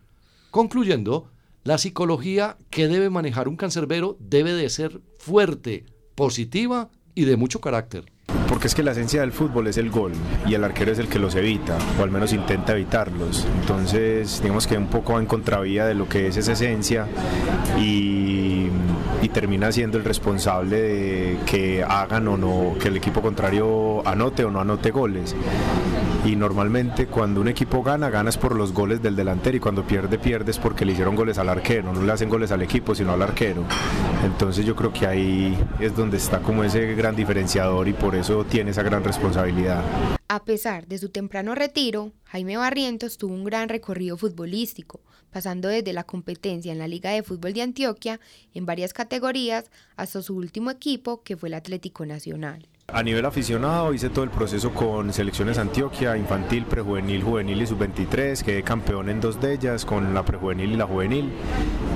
Concluyendo, 0.52 1.32
la 1.64 1.78
psicología 1.78 2.58
que 2.70 2.90
debe 2.90 3.10
manejar 3.10 3.48
un 3.48 3.56
cancerbero 3.56 4.18
debe 4.20 4.52
de 4.52 4.70
ser 4.70 5.00
fuerte, 5.18 5.86
positiva 6.14 6.90
y 7.16 7.24
de 7.24 7.38
mucho 7.38 7.62
carácter. 7.62 8.12
Porque 8.50 8.68
es 8.68 8.76
que 8.76 8.84
la 8.84 8.92
esencia 8.92 9.22
del 9.22 9.32
fútbol 9.32 9.68
es 9.68 9.78
el 9.78 9.90
gol 9.90 10.12
y 10.46 10.56
el 10.56 10.64
arquero 10.66 10.92
es 10.92 11.00
el 11.00 11.08
que 11.08 11.20
los 11.20 11.36
evita, 11.36 11.78
o 11.98 12.04
al 12.04 12.12
menos 12.12 12.34
intenta 12.34 12.74
evitarlos. 12.74 13.48
Entonces, 13.62 14.42
digamos 14.42 14.68
que 14.68 14.78
un 14.78 14.88
poco 14.88 15.14
va 15.14 15.20
en 15.20 15.26
contravía 15.26 15.86
de 15.86 15.94
lo 15.94 16.10
que 16.10 16.28
es 16.28 16.36
esa 16.36 16.52
esencia 16.52 17.08
y, 17.80 18.37
y 19.22 19.30
termina 19.30 19.72
siendo 19.72 19.98
el 19.98 20.04
responsable 20.04 20.82
de 20.82 21.38
que 21.46 21.84
hagan 21.84 22.28
o 22.28 22.38
no, 22.38 22.76
que 22.80 22.90
el 22.90 22.98
equipo 22.98 23.22
contrario 23.22 24.08
anote 24.08 24.44
o 24.46 24.52
no 24.52 24.62
anote 24.62 24.92
goles 24.92 25.36
y 26.28 26.36
normalmente 26.36 27.08
cuando 27.08 27.40
un 27.40 27.48
equipo 27.48 27.82
gana, 27.82 28.10
ganas 28.10 28.38
por 28.38 28.54
los 28.54 28.74
goles 28.74 29.02
del 29.02 29.16
delantero 29.16 29.56
y 29.56 29.60
cuando 29.62 29.88
pierde, 29.88 30.20
pierdes 30.20 30.60
porque 30.60 30.84
le 30.84 30.92
hicieron 30.92 31.16
goles 31.16 31.38
al 31.38 31.48
arquero, 31.48 31.94
no 31.94 32.04
le 32.04 32.12
hacen 32.12 32.28
goles 32.28 32.52
al 32.52 32.62
equipo, 32.62 32.94
sino 32.94 33.14
al 33.14 33.22
arquero. 33.22 33.64
Entonces 34.26 34.66
yo 34.66 34.76
creo 34.76 34.92
que 34.92 35.08
ahí 35.08 35.58
es 35.80 35.96
donde 35.96 36.18
está 36.18 36.42
como 36.42 36.66
ese 36.66 36.96
gran 36.96 37.16
diferenciador 37.16 37.88
y 37.88 37.94
por 37.94 38.14
eso 38.14 38.44
tiene 38.44 38.72
esa 38.72 38.84
gran 38.84 39.06
responsabilidad. 39.06 39.82
A 40.28 40.44
pesar 40.44 40.86
de 40.88 40.98
su 40.98 41.08
temprano 41.08 41.56
retiro, 41.56 42.12
Jaime 42.26 42.58
Barrientos 42.58 43.18
tuvo 43.18 43.34
un 43.34 43.46
gran 43.46 43.70
recorrido 43.70 44.18
futbolístico, 44.18 45.00
pasando 45.32 45.70
desde 45.70 45.94
la 45.94 46.04
competencia 46.04 46.74
en 46.74 46.80
la 46.80 46.90
Liga 46.90 47.12
de 47.12 47.24
Fútbol 47.24 47.54
de 47.54 47.62
Antioquia 47.62 48.20
en 48.54 48.66
varias 48.66 48.92
categorías 48.92 49.72
hasta 49.96 50.22
su 50.22 50.36
último 50.36 50.72
equipo 50.72 51.24
que 51.24 51.38
fue 51.38 51.48
el 51.48 51.56
Atlético 51.56 52.06
Nacional. 52.06 52.68
A 52.94 53.04
nivel 53.04 53.26
aficionado 53.26 53.94
hice 53.94 54.10
todo 54.10 54.24
el 54.24 54.30
proceso 54.30 54.72
con 54.74 55.12
selecciones 55.12 55.58
Antioquia, 55.58 56.16
infantil, 56.16 56.64
prejuvenil, 56.64 57.22
juvenil 57.22 57.62
y 57.62 57.68
sub-23, 57.68 58.42
quedé 58.42 58.64
campeón 58.64 59.10
en 59.10 59.20
dos 59.20 59.42
de 59.42 59.56
ellas, 59.56 59.84
con 59.84 60.14
la 60.14 60.24
prejuvenil 60.24 60.72
y 60.72 60.78
la 60.78 60.86
juvenil. 60.86 61.34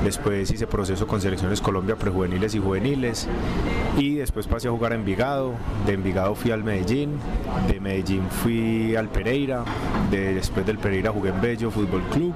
Después 0.03 0.51
hice 0.51 0.67
proceso 0.67 1.07
con 1.07 1.21
selecciones 1.21 1.61
Colombia, 1.61 1.95
prejuveniles 1.95 2.55
y 2.55 2.59
juveniles. 2.59 3.29
Y 3.97 4.15
después 4.15 4.47
pasé 4.47 4.67
a 4.67 4.71
jugar 4.71 4.91
a 4.91 4.95
Envigado, 4.95 5.53
de 5.85 5.93
Envigado 5.93 6.35
fui 6.35 6.51
al 6.51 6.65
Medellín, 6.65 7.17
de 7.69 7.79
Medellín 7.79 8.23
fui 8.29 8.93
al 8.97 9.07
Pereira, 9.07 9.63
después 10.11 10.65
del 10.65 10.77
Pereira 10.77 11.11
jugué 11.11 11.29
en 11.29 11.39
Bello 11.39 11.71
Fútbol 11.71 12.03
Club, 12.11 12.33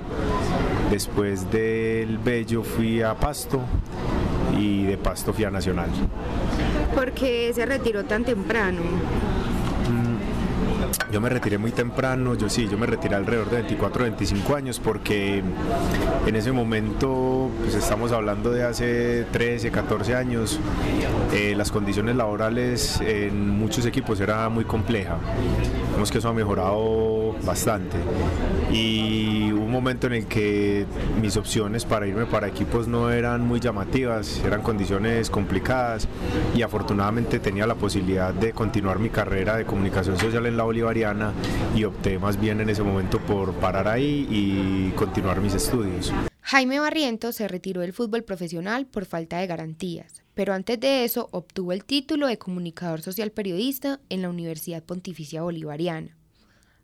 después 0.89 1.51
del 1.51 2.17
Bello 2.19 2.63
fui 2.63 3.01
a 3.01 3.15
Pasto 3.15 3.59
y 4.57 4.85
de 4.85 4.97
Pasto 4.97 5.33
fui 5.33 5.43
a 5.43 5.51
Nacional. 5.51 5.89
¿Por 6.94 7.12
qué 7.12 7.51
se 7.54 7.65
retiró 7.65 8.04
tan 8.06 8.24
temprano? 8.24 8.82
Mm, 9.89 11.12
yo 11.12 11.22
me 11.22 11.30
retiré 11.30 11.58
muy 11.58 11.72
temprano, 11.72 12.36
yo 12.36 12.50
sí, 12.50 12.68
yo 12.70 12.77
me 12.77 12.86
retiré 12.86 13.15
alrededor 13.15 13.50
de 13.50 13.58
24 13.58 14.04
25 14.04 14.56
años 14.56 14.80
porque 14.80 15.44
en 16.25 16.36
ese 16.36 16.51
momento, 16.51 17.50
pues 17.62 17.75
estamos 17.75 18.12
hablando 18.12 18.51
de 18.51 18.63
hace 18.63 19.25
13, 19.32 19.72
14 19.72 20.15
años, 20.15 20.60
eh, 21.34 21.54
las 21.56 21.72
condiciones 21.72 22.15
laborales 22.15 23.00
en 23.01 23.50
muchos 23.50 23.86
equipos 23.86 24.20
era 24.20 24.50
muy 24.50 24.65
compleja. 24.65 25.18
Vemos 25.94 26.12
que 26.12 26.18
eso 26.18 26.30
ha 26.30 26.34
mejorado 26.34 27.14
bastante. 27.44 27.98
Y 28.72 29.51
un 29.51 29.72
momento 29.72 30.08
en 30.08 30.13
el 30.13 30.25
que 30.25 30.86
mis 31.22 31.38
opciones 31.38 31.86
para 31.86 32.08
irme 32.08 32.25
para 32.25 32.48
equipos 32.48 32.88
no 32.88 33.12
eran 33.12 33.46
muy 33.46 33.60
llamativas, 33.60 34.42
eran 34.46 34.62
condiciones 34.62 35.30
complicadas 35.30 36.08
y 36.56 36.62
afortunadamente 36.62 37.39
tenía 37.39 37.68
la 37.68 37.75
posibilidad 37.75 38.34
de 38.34 38.54
continuar 38.54 39.00
mi 39.00 39.10
carrera 39.10 39.58
de 39.58 39.65
comunicación 39.65 40.18
social 40.18 40.46
en 40.46 40.58
la 40.58 40.63
Bolivariana 40.63 41.34
y 41.75 41.84
opté 41.84 42.20
más 42.20 42.39
bien 42.39 42.62
en 42.62 42.70
ese 42.70 42.84
momento 42.84 43.20
por 43.20 43.54
parar 43.54 43.88
ahí 43.88 44.27
y 44.30 44.92
continuar 44.96 45.42
mis 45.42 45.54
estudios. 45.54 46.13
Jaime 46.42 46.80
Barrientos 46.80 47.36
se 47.36 47.48
retiró 47.48 47.82
del 47.82 47.92
fútbol 47.92 48.24
profesional 48.24 48.86
por 48.86 49.06
falta 49.06 49.39
de 49.39 49.48
garantías, 49.48 50.22
pero 50.36 50.54
antes 50.54 50.80
de 50.80 51.04
eso 51.04 51.27
obtuvo 51.32 51.72
el 51.72 51.86
título 51.86 52.27
de 52.27 52.38
comunicador 52.38 53.01
social 53.01 53.32
periodista 53.32 54.00
en 54.10 54.22
la 54.22 54.30
Universidad 54.30 54.84
Pontificia 54.84 55.42
Bolivariana. 55.42 56.15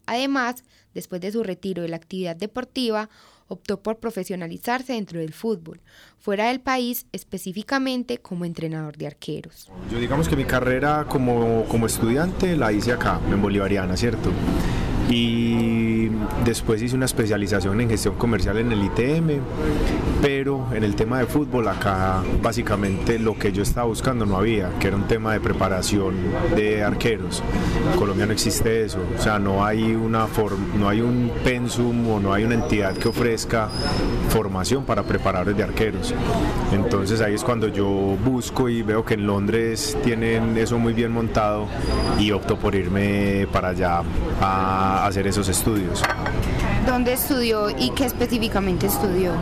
Además, 0.06 0.64
después 0.94 1.22
de 1.22 1.32
su 1.32 1.44
retiro 1.44 1.82
de 1.84 1.90
la 1.90 1.98
actividad 1.98 2.36
deportiva, 2.36 3.10
optó 3.48 3.82
por 3.82 4.00
profesionalizarse 4.00 4.94
dentro 4.94 5.20
del 5.20 5.34
fútbol, 5.34 5.82
fuera 6.18 6.48
del 6.48 6.62
país 6.62 7.06
específicamente 7.12 8.18
como 8.20 8.46
entrenador 8.46 8.96
de 8.98 9.08
arqueros. 9.08 9.70
Yo 9.92 10.00
digamos 10.00 10.30
que 10.30 10.38
mi 10.38 10.46
carrera 10.46 11.06
como, 11.10 11.66
como 11.66 11.86
estudiante 11.86 12.56
la 12.56 12.72
hice 12.72 12.94
acá, 12.94 13.20
en 13.30 13.42
Bolivariana, 13.42 13.98
¿cierto? 13.98 14.32
y 15.12 15.91
después 16.44 16.82
hice 16.82 16.96
una 16.96 17.06
especialización 17.06 17.82
en 17.82 17.90
gestión 17.90 18.16
comercial 18.16 18.58
en 18.58 18.72
el 18.72 18.84
ITM, 18.84 19.42
pero 20.22 20.68
en 20.74 20.84
el 20.84 20.96
tema 20.96 21.20
de 21.20 21.26
fútbol 21.26 21.68
acá 21.68 22.24
básicamente 22.42 23.20
lo 23.20 23.38
que 23.38 23.52
yo 23.52 23.64
estaba 23.64 23.88
buscando 23.88 24.26
no 24.26 24.38
había, 24.38 24.70
que 24.80 24.88
era 24.88 24.98
un 24.98 25.08
tema 25.08 25.34
de 25.34 25.40
preparación 25.40 26.16
de 26.56 26.84
arqueros. 26.84 27.44
En 27.92 28.00
Colombia 28.00 28.26
no 28.26 28.34
existe 28.34 28.84
eso, 28.84 29.00
o 29.18 29.22
sea, 29.22 29.40
no 29.40 29.66
hay 29.66 29.94
una 29.94 30.28
no 30.78 30.90
hay 30.90 31.02
un 31.02 31.32
pensum 31.44 32.08
o 32.10 32.20
no 32.20 32.34
hay 32.34 32.44
una 32.44 32.56
entidad 32.56 32.96
que 32.96 33.10
ofrezca 33.10 33.70
formación 34.30 34.86
para 34.86 35.04
preparadores 35.04 35.56
de 35.58 35.64
arqueros. 35.64 36.14
Entonces 36.72 37.22
ahí 37.22 37.36
es 37.36 37.44
cuando 37.44 37.68
yo 37.68 37.88
busco 38.24 38.70
y 38.70 38.82
veo 38.82 39.06
que 39.06 39.16
en 39.16 39.28
Londres 39.28 39.98
tienen 40.04 40.58
eso 40.58 40.78
muy 40.80 40.94
bien 40.94 41.12
montado 41.12 41.68
y 42.20 42.32
opto 42.32 42.58
por 42.58 42.76
irme 42.76 43.48
para 43.52 43.70
allá 43.70 44.02
a 44.42 45.06
hacer 45.06 45.28
esos 45.28 45.48
estudios. 45.50 46.02
¿Dónde 46.86 47.14
estudió 47.14 47.70
y 47.70 47.92
qué 47.92 48.06
específicamente 48.06 48.88
estudió? 48.88 49.34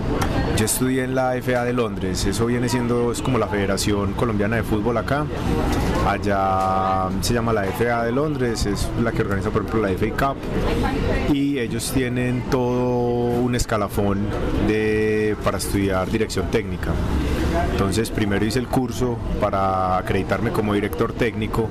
Yo 0.57 0.65
estudié 0.65 1.05
en 1.05 1.15
la 1.15 1.33
FA 1.41 1.63
de 1.63 1.71
Londres, 1.71 2.25
eso 2.25 2.45
viene 2.45 2.67
siendo 2.67 3.13
es 3.13 3.21
como 3.21 3.37
la 3.37 3.47
Federación 3.47 4.13
Colombiana 4.13 4.57
de 4.57 4.63
Fútbol 4.63 4.97
acá. 4.97 5.25
Allá 6.05 7.09
se 7.21 7.33
llama 7.33 7.53
la 7.53 7.63
FA 7.63 8.03
de 8.03 8.11
Londres, 8.11 8.65
es 8.65 8.89
la 9.01 9.11
que 9.13 9.21
organiza 9.21 9.49
por 9.51 9.61
ejemplo 9.63 9.81
la 9.81 9.93
FA 9.97 10.33
Cup 10.33 11.33
y 11.33 11.59
ellos 11.59 11.91
tienen 11.93 12.43
todo 12.51 13.39
un 13.41 13.55
escalafón 13.55 14.19
de, 14.67 15.37
para 15.43 15.59
estudiar 15.59 16.09
dirección 16.11 16.51
técnica. 16.51 16.91
Entonces 17.71 18.11
primero 18.11 18.45
hice 18.45 18.59
el 18.59 18.67
curso 18.67 19.17
para 19.39 19.97
acreditarme 19.97 20.51
como 20.51 20.73
director 20.73 21.13
técnico 21.13 21.69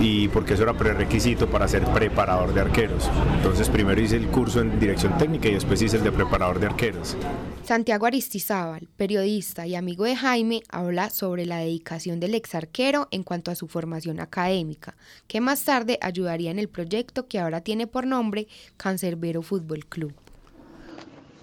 y 0.00 0.28
porque 0.28 0.54
eso 0.54 0.62
era 0.62 0.74
prerequisito 0.74 1.48
para 1.48 1.66
ser 1.68 1.84
preparador 1.84 2.52
de 2.54 2.60
arqueros. 2.60 3.10
Entonces 3.36 3.68
primero 3.68 4.00
hice 4.00 4.16
el 4.16 4.28
curso 4.28 4.60
en 4.60 4.78
dirección 4.78 5.16
técnica 5.18 5.48
y 5.48 5.54
después 5.54 5.80
hice 5.82 5.96
el 5.96 6.04
de 6.04 6.12
preparador 6.12 6.58
de 6.60 6.66
arqueros. 6.66 7.16
Santiago 7.64 8.06
Aristizábal, 8.06 8.88
periodista 8.96 9.66
y 9.66 9.74
amigo 9.74 10.04
de 10.04 10.16
Jaime, 10.16 10.62
habla 10.68 11.08
sobre 11.08 11.46
la 11.46 11.58
dedicación 11.58 12.20
del 12.20 12.34
ex 12.34 12.54
arquero 12.54 13.08
en 13.10 13.22
cuanto 13.22 13.50
a 13.50 13.54
su 13.54 13.68
formación 13.68 14.20
académica, 14.20 14.96
que 15.26 15.40
más 15.40 15.64
tarde 15.64 15.98
ayudaría 16.02 16.50
en 16.50 16.58
el 16.58 16.68
proyecto 16.68 17.26
que 17.26 17.38
ahora 17.38 17.62
tiene 17.62 17.86
por 17.86 18.06
nombre 18.06 18.48
Cancerbero 18.76 19.40
Fútbol 19.40 19.86
Club. 19.86 20.23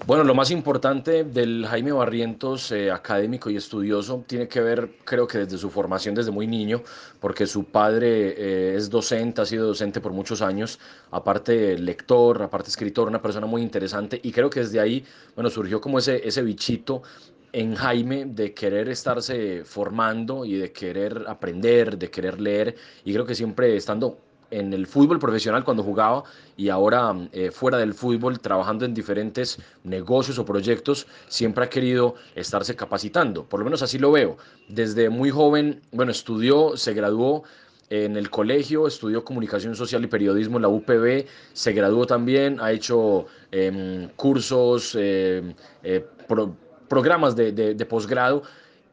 Bueno, 0.07 0.23
lo 0.23 0.33
más 0.33 0.49
importante 0.49 1.23
del 1.23 1.63
Jaime 1.67 1.91
Barrientos, 1.91 2.71
eh, 2.71 2.89
académico 2.89 3.51
y 3.51 3.55
estudioso, 3.55 4.23
tiene 4.25 4.47
que 4.47 4.59
ver, 4.59 4.97
creo 5.03 5.27
que 5.27 5.37
desde 5.37 5.59
su 5.59 5.69
formación 5.69 6.15
desde 6.15 6.31
muy 6.31 6.47
niño, 6.47 6.81
porque 7.19 7.45
su 7.45 7.65
padre 7.65 8.33
eh, 8.35 8.75
es 8.75 8.89
docente, 8.89 9.41
ha 9.41 9.45
sido 9.45 9.67
docente 9.67 10.01
por 10.01 10.11
muchos 10.11 10.41
años, 10.41 10.79
aparte 11.11 11.77
lector, 11.77 12.41
aparte 12.41 12.69
escritor, 12.69 13.07
una 13.09 13.21
persona 13.21 13.45
muy 13.45 13.61
interesante, 13.61 14.19
y 14.23 14.31
creo 14.31 14.49
que 14.49 14.61
desde 14.61 14.79
ahí, 14.79 15.05
bueno, 15.35 15.51
surgió 15.51 15.79
como 15.79 15.99
ese, 15.99 16.27
ese 16.27 16.41
bichito 16.41 17.03
en 17.53 17.75
Jaime 17.75 18.25
de 18.25 18.55
querer 18.55 18.89
estarse 18.89 19.63
formando 19.65 20.45
y 20.45 20.55
de 20.55 20.71
querer 20.71 21.25
aprender, 21.27 21.99
de 21.99 22.09
querer 22.09 22.41
leer, 22.41 22.75
y 23.05 23.13
creo 23.13 23.25
que 23.25 23.35
siempre 23.35 23.75
estando 23.75 24.17
en 24.51 24.73
el 24.73 24.85
fútbol 24.85 25.17
profesional 25.17 25.63
cuando 25.63 25.81
jugaba 25.81 26.23
y 26.55 26.69
ahora 26.69 27.15
eh, 27.31 27.49
fuera 27.51 27.77
del 27.77 27.93
fútbol 27.93 28.39
trabajando 28.39 28.85
en 28.85 28.93
diferentes 28.93 29.57
negocios 29.83 30.37
o 30.37 30.45
proyectos, 30.45 31.07
siempre 31.27 31.65
ha 31.65 31.69
querido 31.69 32.15
estarse 32.35 32.75
capacitando, 32.75 33.45
por 33.45 33.59
lo 33.59 33.63
menos 33.65 33.81
así 33.81 33.97
lo 33.97 34.11
veo. 34.11 34.37
Desde 34.67 35.09
muy 35.09 35.31
joven, 35.31 35.81
bueno, 35.91 36.11
estudió, 36.11 36.77
se 36.77 36.93
graduó 36.93 37.43
en 37.89 38.15
el 38.15 38.29
colegio, 38.29 38.87
estudió 38.87 39.25
comunicación 39.25 39.75
social 39.75 40.03
y 40.03 40.07
periodismo 40.07 40.57
en 40.57 40.61
la 40.61 40.69
UPB, 40.69 41.25
se 41.53 41.73
graduó 41.73 42.05
también, 42.05 42.59
ha 42.61 42.71
hecho 42.71 43.25
em, 43.51 44.07
cursos, 44.15 44.95
em, 44.95 45.53
eh, 45.83 46.05
programas 46.87 47.35
de, 47.35 47.51
de 47.51 47.85
posgrado 47.85 48.43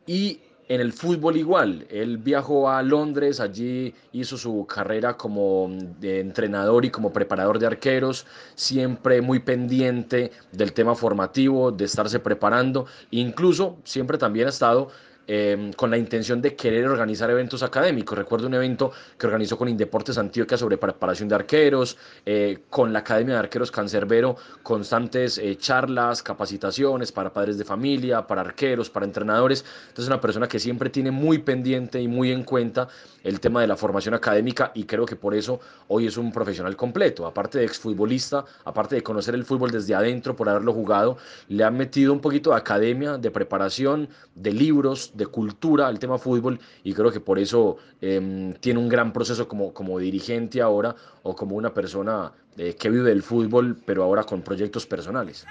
y 0.07 0.41
en 0.69 0.83
el 0.83 0.93
fútbol 0.93 1.37
igual, 1.39 1.87
él 1.89 2.19
viajó 2.19 2.69
a 2.69 2.83
Londres, 2.83 3.41
allí 3.41 3.95
hizo 4.13 4.37
su 4.37 4.67
carrera 4.67 5.17
como 5.17 5.71
entrenador 6.03 6.85
y 6.85 6.91
como 6.91 7.11
preparador 7.11 7.59
de 7.59 7.67
arqueros, 7.67 8.27
siempre 8.55 9.23
muy 9.23 9.39
pendiente 9.39 10.31
del 10.53 10.75
tema 10.75 10.95
formativo, 10.95 11.73
de 11.73 11.87
estarse 11.87 12.21
preparando, 12.21 12.87
incluso 13.11 13.79
siempre 13.85 14.19
también 14.19 14.47
ha 14.47 14.51
estado 14.51 14.91
em, 15.29 15.73
con 15.75 15.91
la 15.91 15.97
intención 15.97 16.43
de 16.43 16.57
querer 16.57 16.89
organizar 16.89 17.31
eventos 17.31 17.63
académicos. 17.63 18.19
Recuerdo 18.19 18.49
un 18.49 18.55
evento 18.55 18.91
que 19.17 19.27
organizó 19.27 19.57
con 19.57 19.69
Indeportes 19.69 20.19
Antioquia 20.19 20.59
sobre 20.59 20.79
preparación 20.79 21.29
de 21.29 21.37
arqueros, 21.37 21.97
eh, 22.27 22.65
con 22.69 22.93
la 22.93 23.01
Academia 23.01 23.35
de 23.35 23.41
Arqueros 23.41 23.71
Cancerbero, 23.71 24.37
constantes 24.63 25.39
eh, 25.39 25.57
charlas, 25.57 26.23
capacitaciones 26.23 27.13
para 27.13 27.33
padres 27.33 27.59
de 27.59 27.65
familia, 27.65 28.27
para 28.27 28.41
arqueros, 28.41 28.91
para 28.91 29.07
entrenadores. 29.07 29.65
Entonces, 29.89 30.09
una 30.09 30.21
persona 30.21 30.49
que 30.49 30.59
siempre 30.59 30.91
tiene 30.91 31.11
muy 31.11 31.39
pendiente 31.39 32.01
y 32.01 32.09
muy 32.09 32.33
en 32.33 32.43
cuenta 32.43 32.89
el 33.23 33.41
tema 33.41 33.61
de 33.61 33.67
la 33.67 33.77
formación 33.77 34.15
académica 34.15 34.73
y 34.75 34.85
creo 34.85 35.05
que 35.05 35.17
por 35.17 35.35
eso 35.35 35.61
hoy 35.89 36.07
es 36.07 36.17
un 36.17 36.33
profesional 36.33 36.77
completo. 36.77 37.27
Aparte 37.27 37.59
de 37.59 37.65
exfutbolista, 37.65 38.45
aparte 38.65 38.97
de 38.97 39.03
conocer 39.03 39.35
el 39.35 39.45
fútbol 39.45 39.71
desde 39.71 39.95
adentro 39.95 40.35
por 40.35 40.49
haberlo 40.49 40.73
jugado, 40.73 41.19
le 41.49 41.65
han 41.65 41.77
metido 41.77 42.13
un 42.13 42.21
poquito 42.21 42.51
de 42.51 42.57
academia, 42.57 43.19
de 43.19 43.31
preparación, 43.31 44.09
de 44.35 44.53
libros, 44.53 45.13
de 45.19 45.27
cultura 45.27 45.87
al 45.89 45.99
tema 45.99 46.17
fútbol 46.17 46.59
y 46.85 46.95
creo 46.95 47.13
que 47.13 47.21
por 47.21 47.39
eso 47.39 47.77
em, 48.01 48.55
tiene 48.55 48.81
un 48.81 48.89
gran 48.89 49.13
proceso 49.13 49.47
como, 49.47 49.75
como 49.75 49.99
dirigente 49.99 50.63
ahora 50.63 50.95
o 51.25 51.35
como 51.37 51.57
una 51.57 51.75
persona 51.75 52.33
eh, 52.57 52.75
que 52.79 52.89
vive 52.89 53.11
del 53.11 53.23
fútbol 53.23 53.77
pero 53.85 54.05
ahora 54.05 54.25
con 54.25 54.41
proyectos 54.41 54.87
personales. 54.87 55.45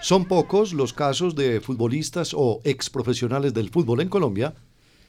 Son 0.00 0.26
pocos 0.26 0.72
los 0.72 0.92
casos 0.92 1.34
de 1.34 1.60
futbolistas 1.60 2.32
o 2.34 2.60
exprofesionales 2.64 3.52
del 3.52 3.70
fútbol 3.70 4.00
en 4.00 4.08
Colombia 4.08 4.54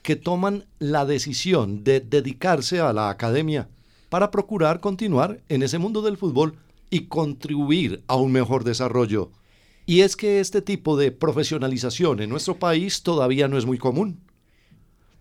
que 0.02 0.16
toman 0.16 0.66
la 0.80 1.06
decisión 1.06 1.84
de 1.84 2.00
dedicarse 2.00 2.80
a 2.80 2.92
la 2.94 3.10
academia 3.10 3.68
para 4.10 4.32
procurar 4.32 4.80
continuar 4.80 5.40
en 5.50 5.62
ese 5.62 5.78
mundo 5.78 6.02
del 6.02 6.18
fútbol 6.18 6.56
y 6.90 7.08
contribuir 7.08 8.04
a 8.08 8.16
un 8.16 8.32
mejor 8.32 8.64
desarrollo. 8.64 9.32
Y 9.86 10.02
es 10.02 10.16
que 10.16 10.40
este 10.40 10.62
tipo 10.62 10.98
de 10.98 11.12
profesionalización 11.12 12.22
en 12.22 12.30
nuestro 12.30 12.58
país 12.58 13.02
todavía 13.02 13.48
no 13.48 13.58
es 13.58 13.66
muy 13.66 13.78
común. 13.78 14.22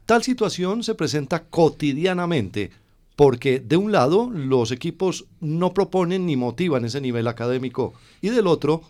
Tal 0.06 0.22
situación 0.22 0.82
se 0.82 0.94
presenta 0.94 1.44
cotidianamente 1.48 2.70
porque 3.16 3.60
de 3.60 3.76
un 3.76 3.92
lado 3.92 4.30
los 4.32 4.70
equipos 4.70 5.26
no 5.40 5.74
proponen 5.74 6.24
ni 6.24 6.36
motivan 6.36 6.84
ese 6.84 7.00
nivel 7.00 7.26
académico 7.26 7.94
y 8.20 8.28
del 8.28 8.46
otro 8.46 8.82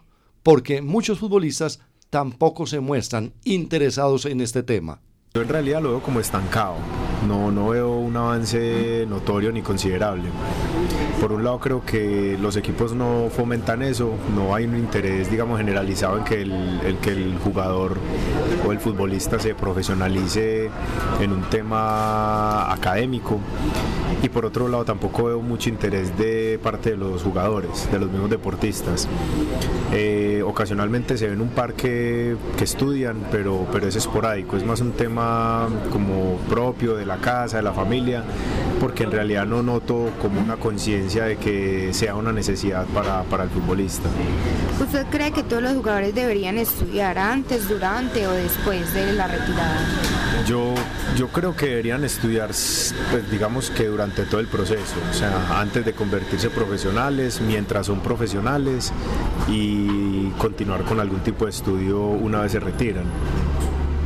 porque 0.42 0.82
muchos 0.82 1.18
futbolistas 1.18 1.80
tampoco 2.11 2.66
se 2.66 2.80
muestran 2.80 3.32
interesados 3.44 4.26
en 4.26 4.40
este 4.40 4.62
tema. 4.62 5.00
Yo 5.35 5.42
en 5.42 5.49
realidad 5.49 5.82
lo 5.82 5.90
veo 5.90 6.02
como 6.02 6.20
estancado, 6.20 6.76
no, 7.26 7.50
no 7.50 7.68
veo 7.68 7.90
un 7.98 8.16
avance 8.16 9.06
notorio 9.08 9.52
ni 9.52 9.62
considerable. 9.62 10.28
Por 11.20 11.32
un 11.32 11.42
lado 11.42 11.58
creo 11.58 11.84
que 11.84 12.38
los 12.40 12.56
equipos 12.56 12.94
no 12.94 13.28
fomentan 13.30 13.82
eso, 13.82 14.12
no 14.37 14.54
hay 14.54 14.64
un 14.66 14.76
interés 14.76 15.30
digamos 15.30 15.58
generalizado 15.58 16.18
en 16.18 16.25
que 16.25 16.42
el, 16.42 16.98
que 17.02 17.10
el 17.10 17.38
jugador 17.38 17.98
o 18.66 18.72
el 18.72 18.78
futbolista 18.78 19.38
se 19.38 19.54
profesionalice 19.54 20.70
en 21.20 21.32
un 21.32 21.42
tema 21.42 22.72
académico 22.72 23.40
y 24.22 24.28
por 24.28 24.44
otro 24.44 24.68
lado 24.68 24.84
tampoco 24.84 25.25
veo 25.25 25.40
mucho 25.40 25.68
interés 25.68 26.16
de 26.18 26.58
parte 26.62 26.90
de 26.90 26.96
los 26.96 27.22
jugadores, 27.22 27.90
de 27.90 27.98
los 27.98 28.10
mismos 28.10 28.30
deportistas. 28.30 29.08
Eh, 29.92 30.42
ocasionalmente 30.44 31.16
se 31.16 31.28
ven 31.28 31.40
un 31.40 31.48
par 31.50 31.75
que, 31.75 32.37
estudian, 32.60 33.16
pero, 33.30 33.66
pero 33.72 33.87
es 33.87 33.96
esporádico, 33.96 34.56
es 34.56 34.64
más 34.64 34.80
un 34.80 34.92
tema 34.92 35.68
como 35.90 36.37
propio 36.48 36.96
de 36.96 37.06
la 37.06 37.16
casa, 37.18 37.58
de 37.58 37.62
la 37.62 37.72
familia, 37.72 38.22
porque 38.80 39.04
en 39.04 39.12
realidad 39.12 39.46
no 39.46 39.62
noto 39.62 40.10
como 40.20 40.40
una 40.40 40.56
conciencia 40.56 41.25
de 41.25 41.37
que 41.37 41.92
sea 41.92 42.14
una 42.14 42.32
necesidad 42.32 42.87
para, 42.87 43.22
para 43.25 43.44
el 43.44 43.50
futbolista. 43.50 44.08
¿Usted 44.80 45.06
cree 45.10 45.32
que 45.32 45.42
todos 45.42 45.62
los 45.62 45.72
jugadores 45.75 46.14
deberían 46.14 46.58
estudiar 46.58 47.18
antes, 47.18 47.68
durante 47.68 48.26
o 48.26 48.32
después 48.32 48.92
de 48.92 49.12
la 49.12 49.26
retirada? 49.26 50.17
Yo, 50.49 50.75
yo 51.14 51.28
creo 51.28 51.55
que 51.55 51.67
deberían 51.67 52.05
estudiar, 52.05 52.49
pues 52.49 53.31
digamos 53.31 53.71
que 53.71 53.85
durante 53.85 54.23
todo 54.23 54.40
el 54.40 54.47
proceso, 54.47 54.95
o 55.11 55.12
sea, 55.12 55.61
antes 55.61 55.85
de 55.85 55.93
convertirse 55.93 56.49
profesionales, 56.49 57.43
mientras 57.43 57.87
son 57.87 58.00
profesionales 58.00 58.90
y 59.47 60.31
continuar 60.38 60.85
con 60.85 61.00
algún 61.00 61.21
tipo 61.21 61.45
de 61.45 61.50
estudio 61.50 62.00
una 62.00 62.40
vez 62.40 62.52
se 62.52 62.61
retiran. 62.61 63.05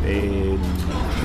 Eh, 0.04 0.56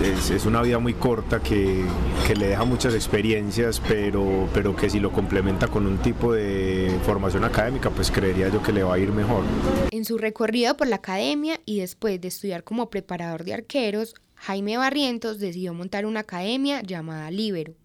es, 0.04 0.46
una 0.46 0.62
vida 0.62 0.78
muy 0.78 0.94
corta 0.94 1.40
que, 1.40 1.84
que, 2.28 2.36
le 2.36 2.50
deja 2.50 2.63
muchas 2.63 2.94
experiencias, 2.94 3.82
pero, 3.88 4.48
pero 4.54 4.76
que 4.76 4.88
si 4.88 5.00
lo 5.00 5.12
complementa 5.12 5.68
con 5.68 5.88
un 5.88 5.98
tipo 5.98 6.34
de 6.34 6.96
formación 7.04 7.44
académica, 7.44 7.89
pues 7.89 8.12
creería 8.12 8.50
yo 8.50 8.62
que 8.62 8.72
le 8.72 8.84
va 8.84 8.94
a 8.94 9.00
ir 9.00 9.12
mejor. 9.12 9.44
En 9.89 10.06
su 10.06 10.20
recorrido 10.20 10.78
por 10.78 10.88
la 10.88 10.98
academia 10.98 11.60
y 11.65 11.80
después 11.80 12.22
de 12.22 12.28
estudiar 12.28 12.63
como 12.63 12.91
preparador 12.91 13.44
de 13.44 13.56
arqueros, 13.56 14.13
Jaime 14.38 14.78
Barrientos 14.78 15.39
decidió 15.39 15.73
montar 15.73 16.06
una 16.06 16.21
academia 16.21 16.82
llamada 16.82 17.30
Libero. 17.32 17.76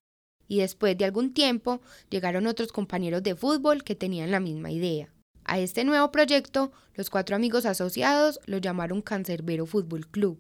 Y 0.49 0.59
después 0.59 0.97
de 0.97 1.07
algún 1.07 1.33
tiempo 1.33 1.81
llegaron 2.11 2.47
otros 2.47 2.73
compañeros 2.73 3.23
de 3.23 3.35
fútbol 3.35 3.85
que 3.85 3.95
tenían 3.95 4.31
la 4.31 4.39
misma 4.39 4.71
idea. 4.71 5.09
A 5.45 5.59
este 5.59 5.85
nuevo 5.85 6.13
proyecto, 6.13 6.73
los 6.95 7.11
cuatro 7.11 7.35
amigos 7.35 7.67
asociados 7.67 8.39
lo 8.47 8.59
llamaron 8.59 9.03
Cancerbero 9.03 9.67
Fútbol 9.67 10.07
Club. 10.07 10.39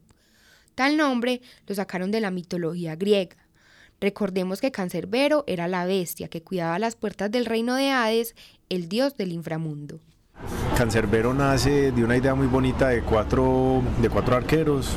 Tal 0.75 0.97
nombre 0.97 1.41
lo 1.67 1.75
sacaron 1.75 2.11
de 2.11 2.21
la 2.21 2.31
mitología 2.31 2.95
griega. 2.95 3.37
Recordemos 4.01 4.61
que 4.61 4.71
Cancerbero 4.71 5.45
era 5.47 5.69
la 5.69 5.87
bestia 5.87 6.29
que 6.29 6.43
cuidaba 6.43 6.79
las 6.79 6.97
puertas 6.97 7.31
del 7.31 7.47
reino 7.47 7.75
de 7.75 7.91
Hades, 7.91 8.35
el 8.69 8.89
dios 8.89 9.17
del 9.17 9.33
inframundo. 9.33 10.01
Cancerbero 10.77 11.35
nace 11.35 11.93
de 11.93 12.05
una 12.05 12.17
idea 12.17 12.35
muy 12.35 12.47
bonita 12.47 12.89
de 12.89 13.03
cuatro, 13.03 13.83
de 14.01 14.09
cuatro 14.09 14.35
arqueros, 14.35 14.97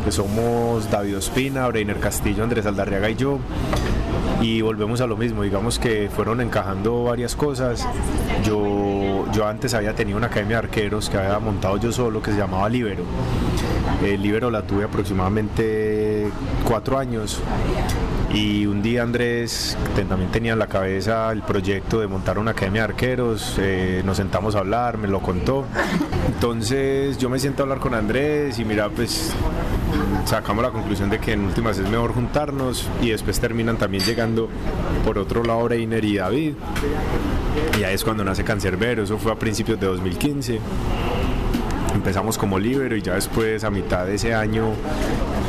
que 0.00 0.12
somos 0.12 0.90
David 0.90 1.18
Ospina, 1.18 1.68
Breiner 1.68 1.98
Castillo, 1.98 2.44
Andrés 2.44 2.66
Aldarriaga 2.66 3.10
y 3.10 3.16
yo. 3.16 3.38
Y 4.40 4.62
volvemos 4.62 5.00
a 5.00 5.06
lo 5.06 5.16
mismo, 5.16 5.42
digamos 5.42 5.78
que 5.78 6.08
fueron 6.14 6.40
encajando 6.40 7.04
varias 7.04 7.36
cosas. 7.36 7.86
Yo, 8.44 9.26
yo 9.32 9.46
antes 9.46 9.74
había 9.74 9.94
tenido 9.94 10.16
una 10.16 10.28
academia 10.28 10.60
de 10.60 10.66
arqueros 10.66 11.10
que 11.10 11.18
había 11.18 11.38
montado 11.38 11.76
yo 11.76 11.92
solo, 11.92 12.22
que 12.22 12.32
se 12.32 12.38
llamaba 12.38 12.68
Libero. 12.68 13.04
El 14.02 14.22
Libero 14.22 14.50
la 14.50 14.62
tuve 14.62 14.84
aproximadamente 14.84 16.30
cuatro 16.64 16.98
años 16.98 17.40
y 18.32 18.66
un 18.66 18.82
día 18.82 19.02
Andrés 19.02 19.76
también 20.08 20.30
tenía 20.30 20.52
en 20.52 20.58
la 20.58 20.66
cabeza 20.66 21.30
el 21.32 21.42
proyecto 21.42 22.00
de 22.00 22.06
montar 22.06 22.38
una 22.38 22.52
academia 22.52 22.82
de 22.82 22.92
arqueros, 22.92 23.56
eh, 23.58 24.02
nos 24.04 24.16
sentamos 24.16 24.54
a 24.54 24.60
hablar, 24.60 24.98
me 24.98 25.08
lo 25.08 25.20
contó. 25.20 25.64
Entonces 26.26 27.18
yo 27.18 27.28
me 27.28 27.38
siento 27.38 27.62
a 27.62 27.64
hablar 27.64 27.78
con 27.78 27.94
Andrés 27.94 28.58
y 28.58 28.64
mira, 28.64 28.88
pues 28.88 29.32
sacamos 30.24 30.62
la 30.62 30.70
conclusión 30.70 31.10
de 31.10 31.18
que 31.18 31.32
en 31.32 31.44
últimas 31.44 31.78
es 31.78 31.88
mejor 31.88 32.14
juntarnos 32.14 32.88
y 33.02 33.10
después 33.10 33.40
terminan 33.40 33.76
también 33.76 34.04
llegando 34.04 34.48
por 35.04 35.18
otro 35.18 35.42
lado 35.42 35.68
Reiner 35.68 36.04
y 36.04 36.16
David. 36.16 36.54
Y 37.78 37.82
ahí 37.82 37.94
es 37.94 38.04
cuando 38.04 38.24
nace 38.24 38.44
Cancerbero, 38.44 39.02
eso 39.02 39.18
fue 39.18 39.32
a 39.32 39.36
principios 39.36 39.80
de 39.80 39.86
2015 39.86 40.60
empezamos 41.94 42.38
como 42.38 42.58
libero 42.58 42.96
y 42.96 43.02
ya 43.02 43.14
después 43.14 43.64
a 43.64 43.70
mitad 43.70 44.06
de 44.06 44.14
ese 44.14 44.34
año 44.34 44.72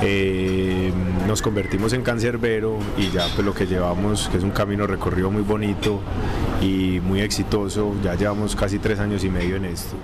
eh, 0.01 0.91
nos 1.27 1.41
convertimos 1.41 1.93
en 1.93 2.01
cancerbero 2.01 2.79
y 2.97 3.11
ya 3.11 3.27
pues 3.35 3.45
lo 3.45 3.53
que 3.53 3.67
llevamos, 3.67 4.27
que 4.29 4.37
es 4.37 4.43
un 4.43 4.51
camino 4.51 4.87
recorrido 4.87 5.31
muy 5.31 5.43
bonito 5.43 6.01
y 6.61 6.99
muy 7.01 7.21
exitoso, 7.21 7.95
ya 8.03 8.15
llevamos 8.15 8.55
casi 8.55 8.79
tres 8.79 8.99
años 8.99 9.23
y 9.23 9.29
medio 9.29 9.55
en 9.55 9.65
esto. 9.65 9.95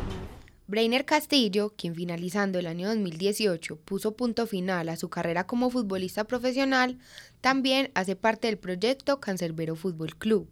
Brainer 0.69 1.05
Castillo, 1.05 1.73
quien 1.77 1.95
finalizando 1.95 2.59
el 2.59 2.67
año 2.67 2.89
2018 2.89 3.77
puso 3.85 4.17
punto 4.17 4.45
final 4.47 4.89
a 4.89 4.97
su 4.97 5.07
carrera 5.09 5.47
como 5.47 5.69
futbolista 5.69 6.25
profesional, 6.25 6.97
también 7.39 7.89
hace 7.95 8.17
parte 8.17 8.47
del 8.47 8.57
proyecto 8.57 9.21
Cancerbero 9.21 9.77
Fútbol 9.77 10.17
Club, 10.17 10.49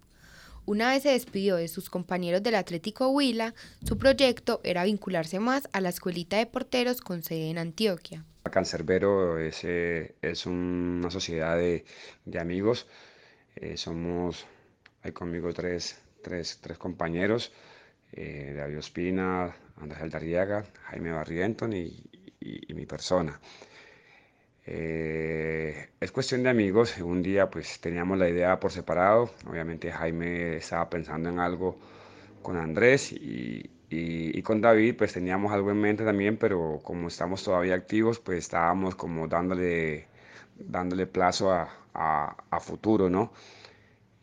una 0.65 0.89
vez 0.89 1.03
se 1.03 1.09
despidió 1.09 1.55
de 1.55 1.67
sus 1.67 1.89
compañeros 1.89 2.43
del 2.43 2.55
Atlético 2.55 3.09
Huila, 3.09 3.53
su 3.83 3.97
proyecto 3.97 4.61
era 4.63 4.83
vincularse 4.83 5.39
más 5.39 5.69
a 5.73 5.81
la 5.81 5.89
escuelita 5.89 6.37
de 6.37 6.45
porteros 6.45 7.01
con 7.01 7.23
sede 7.23 7.49
en 7.49 7.57
Antioquia. 7.57 8.25
Cancerbero 8.51 9.39
es, 9.39 9.63
eh, 9.63 10.15
es 10.21 10.45
una 10.45 11.09
sociedad 11.09 11.57
de, 11.57 11.85
amigos. 12.39 12.87
Eh, 13.55 13.77
somos, 13.77 14.45
hay 15.01 15.11
conmigo 15.11 15.53
tres, 15.53 15.99
tres, 16.21 16.59
tres 16.61 16.77
compañeros, 16.77 17.51
eh, 18.11 18.53
David 18.55 18.79
Ospina, 18.79 19.55
Andrés 19.77 20.01
Aldarriaga, 20.01 20.65
Jaime 20.83 21.11
Barrienton 21.11 21.73
y 21.73 22.73
mi 22.73 22.85
persona. 22.85 23.39
Eh, 24.67 25.89
es 25.99 26.11
cuestión 26.11 26.43
de 26.43 26.49
amigos. 26.49 26.97
Un 26.97 27.21
día 27.21 27.49
pues 27.49 27.79
teníamos 27.79 28.17
la 28.17 28.29
idea 28.29 28.59
por 28.59 28.71
separado. 28.71 29.31
Obviamente 29.47 29.91
Jaime 29.91 30.57
estaba 30.57 30.89
pensando 30.89 31.29
en 31.29 31.39
algo 31.39 31.77
con 32.41 32.57
Andrés 32.57 33.11
y, 33.11 33.71
con 34.43 34.61
David 34.61 34.95
pues 34.97 35.13
teníamos 35.13 35.51
algo 35.53 35.71
en 35.71 35.81
mente 35.81 36.03
también, 36.05 36.37
pero 36.37 36.79
como 36.83 37.07
estamos 37.07 37.43
todavía 37.43 37.75
activos 37.75 38.19
pues 38.19 38.39
estábamos 38.39 38.95
como 38.95 39.27
dándole, 39.27 40.07
dándole 40.57 41.07
plazo 41.07 41.51
a, 41.51 42.59
futuro, 42.59 43.09
¿no? 43.09 43.31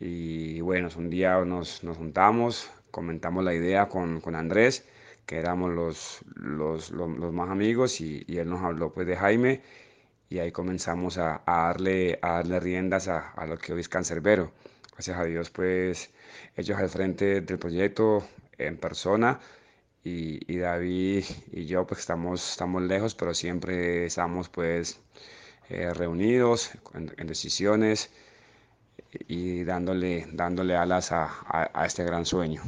Y 0.00 0.60
bueno, 0.60 0.88
un 0.96 1.10
día 1.10 1.44
nos, 1.44 1.80
juntamos, 1.80 2.70
comentamos 2.90 3.44
la 3.44 3.54
idea 3.54 3.88
con, 3.88 4.20
con 4.20 4.34
Andrés 4.34 4.86
que 5.26 5.38
éramos 5.38 5.72
los, 5.72 6.20
los, 6.34 6.90
los, 6.90 7.32
más 7.32 7.50
amigos 7.50 8.00
y, 8.00 8.24
y, 8.26 8.38
él 8.38 8.48
nos 8.50 8.62
habló 8.62 8.92
pues 8.92 9.06
de 9.06 9.16
Jaime 9.16 9.62
y 10.32 10.38
ahí 10.38 10.50
comenzamos 10.50 11.18
a, 11.18 11.42
a 11.44 11.66
darle, 11.66 12.18
a 12.22 12.36
darle 12.36 12.58
riendas 12.58 13.06
a, 13.08 13.32
a, 13.32 13.44
lo 13.44 13.58
que 13.58 13.74
hoy 13.74 13.80
es 13.82 13.88
Cancerbero. 13.90 14.50
Gracias 14.92 15.18
a 15.18 15.24
Dios 15.24 15.50
pues 15.50 16.10
ellos 16.56 16.78
al 16.78 16.88
frente 16.88 17.42
del 17.42 17.58
proyecto 17.58 18.26
en 18.56 18.78
persona 18.78 19.40
y, 20.02 20.40
y, 20.50 20.56
David 20.56 21.24
y 21.52 21.66
yo 21.66 21.86
pues 21.86 22.00
estamos, 22.00 22.52
estamos 22.52 22.80
lejos 22.82 23.14
pero 23.14 23.34
siempre 23.34 24.06
estamos 24.06 24.48
pues 24.48 25.00
eh, 25.68 25.92
reunidos 25.92 26.70
en, 26.94 27.12
en, 27.18 27.26
decisiones 27.26 28.10
y 29.28 29.64
dándole, 29.64 30.26
dándole 30.32 30.76
alas 30.76 31.12
a, 31.12 31.28
a, 31.74 31.84
este 31.84 32.04
gran 32.04 32.24
sueño. 32.24 32.62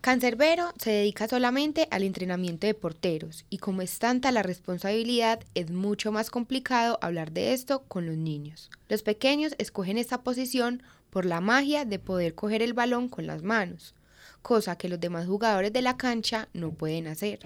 Cancerbero 0.00 0.72
se 0.78 0.92
dedica 0.92 1.28
solamente 1.28 1.86
al 1.90 2.04
entrenamiento 2.04 2.66
de 2.66 2.72
porteros 2.72 3.44
y 3.50 3.58
como 3.58 3.82
es 3.82 3.98
tanta 3.98 4.32
la 4.32 4.42
responsabilidad, 4.42 5.40
es 5.54 5.70
mucho 5.70 6.10
más 6.10 6.30
complicado 6.30 6.98
hablar 7.02 7.32
de 7.32 7.52
esto 7.52 7.82
con 7.86 8.06
los 8.06 8.16
niños. 8.16 8.70
Los 8.88 9.02
pequeños 9.02 9.54
escogen 9.58 9.98
esta 9.98 10.22
posición 10.22 10.82
por 11.10 11.26
la 11.26 11.42
magia 11.42 11.84
de 11.84 11.98
poder 11.98 12.34
coger 12.34 12.62
el 12.62 12.72
balón 12.72 13.10
con 13.10 13.26
las 13.26 13.42
manos, 13.42 13.94
cosa 14.40 14.76
que 14.76 14.88
los 14.88 15.00
demás 15.00 15.26
jugadores 15.26 15.70
de 15.70 15.82
la 15.82 15.98
cancha 15.98 16.48
no 16.54 16.72
pueden 16.72 17.06
hacer. 17.06 17.40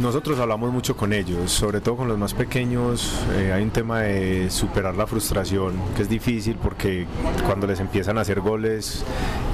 Nosotros 0.00 0.38
hablamos 0.38 0.72
mucho 0.72 0.96
con 0.96 1.12
ellos, 1.12 1.50
sobre 1.50 1.80
todo 1.80 1.96
con 1.96 2.08
los 2.08 2.16
más 2.16 2.32
pequeños. 2.32 3.22
Eh, 3.36 3.52
hay 3.52 3.62
un 3.62 3.70
tema 3.70 4.00
de 4.00 4.48
superar 4.50 4.96
la 4.96 5.06
frustración, 5.06 5.74
que 5.94 6.02
es 6.02 6.08
difícil 6.08 6.56
porque 6.56 7.06
cuando 7.44 7.66
les 7.66 7.80
empiezan 7.80 8.16
a 8.16 8.22
hacer 8.22 8.40
goles 8.40 9.04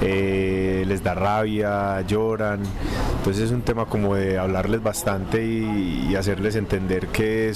eh, 0.01 0.85
les 0.87 1.03
da 1.03 1.15
rabia, 1.15 2.01
lloran. 2.01 2.61
Entonces 3.17 3.45
es 3.45 3.51
un 3.51 3.61
tema 3.61 3.85
como 3.85 4.15
de 4.15 4.37
hablarles 4.37 4.81
bastante 4.81 5.45
y, 5.45 6.15
hacerles 6.15 6.55
entender 6.55 7.07
que 7.07 7.53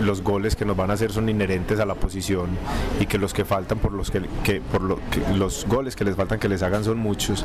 los 0.00 0.22
goles 0.22 0.56
que 0.56 0.64
nos 0.64 0.76
van 0.76 0.90
a 0.90 0.94
hacer 0.94 1.12
son 1.12 1.28
inherentes 1.28 1.78
a 1.78 1.84
la 1.84 1.94
posición 1.94 2.46
y 3.00 3.06
que 3.06 3.18
los 3.18 3.34
que 3.34 3.44
faltan 3.44 3.78
por 3.78 3.92
los 3.92 4.10
que, 4.10 4.20
por 4.20 4.98
que 5.10 5.20
los 5.34 5.66
goles 5.66 5.94
que 5.94 6.04
les 6.04 6.16
faltan 6.16 6.38
que 6.38 6.48
les 6.48 6.62
hagan 6.62 6.84
son 6.84 6.98
muchos. 6.98 7.44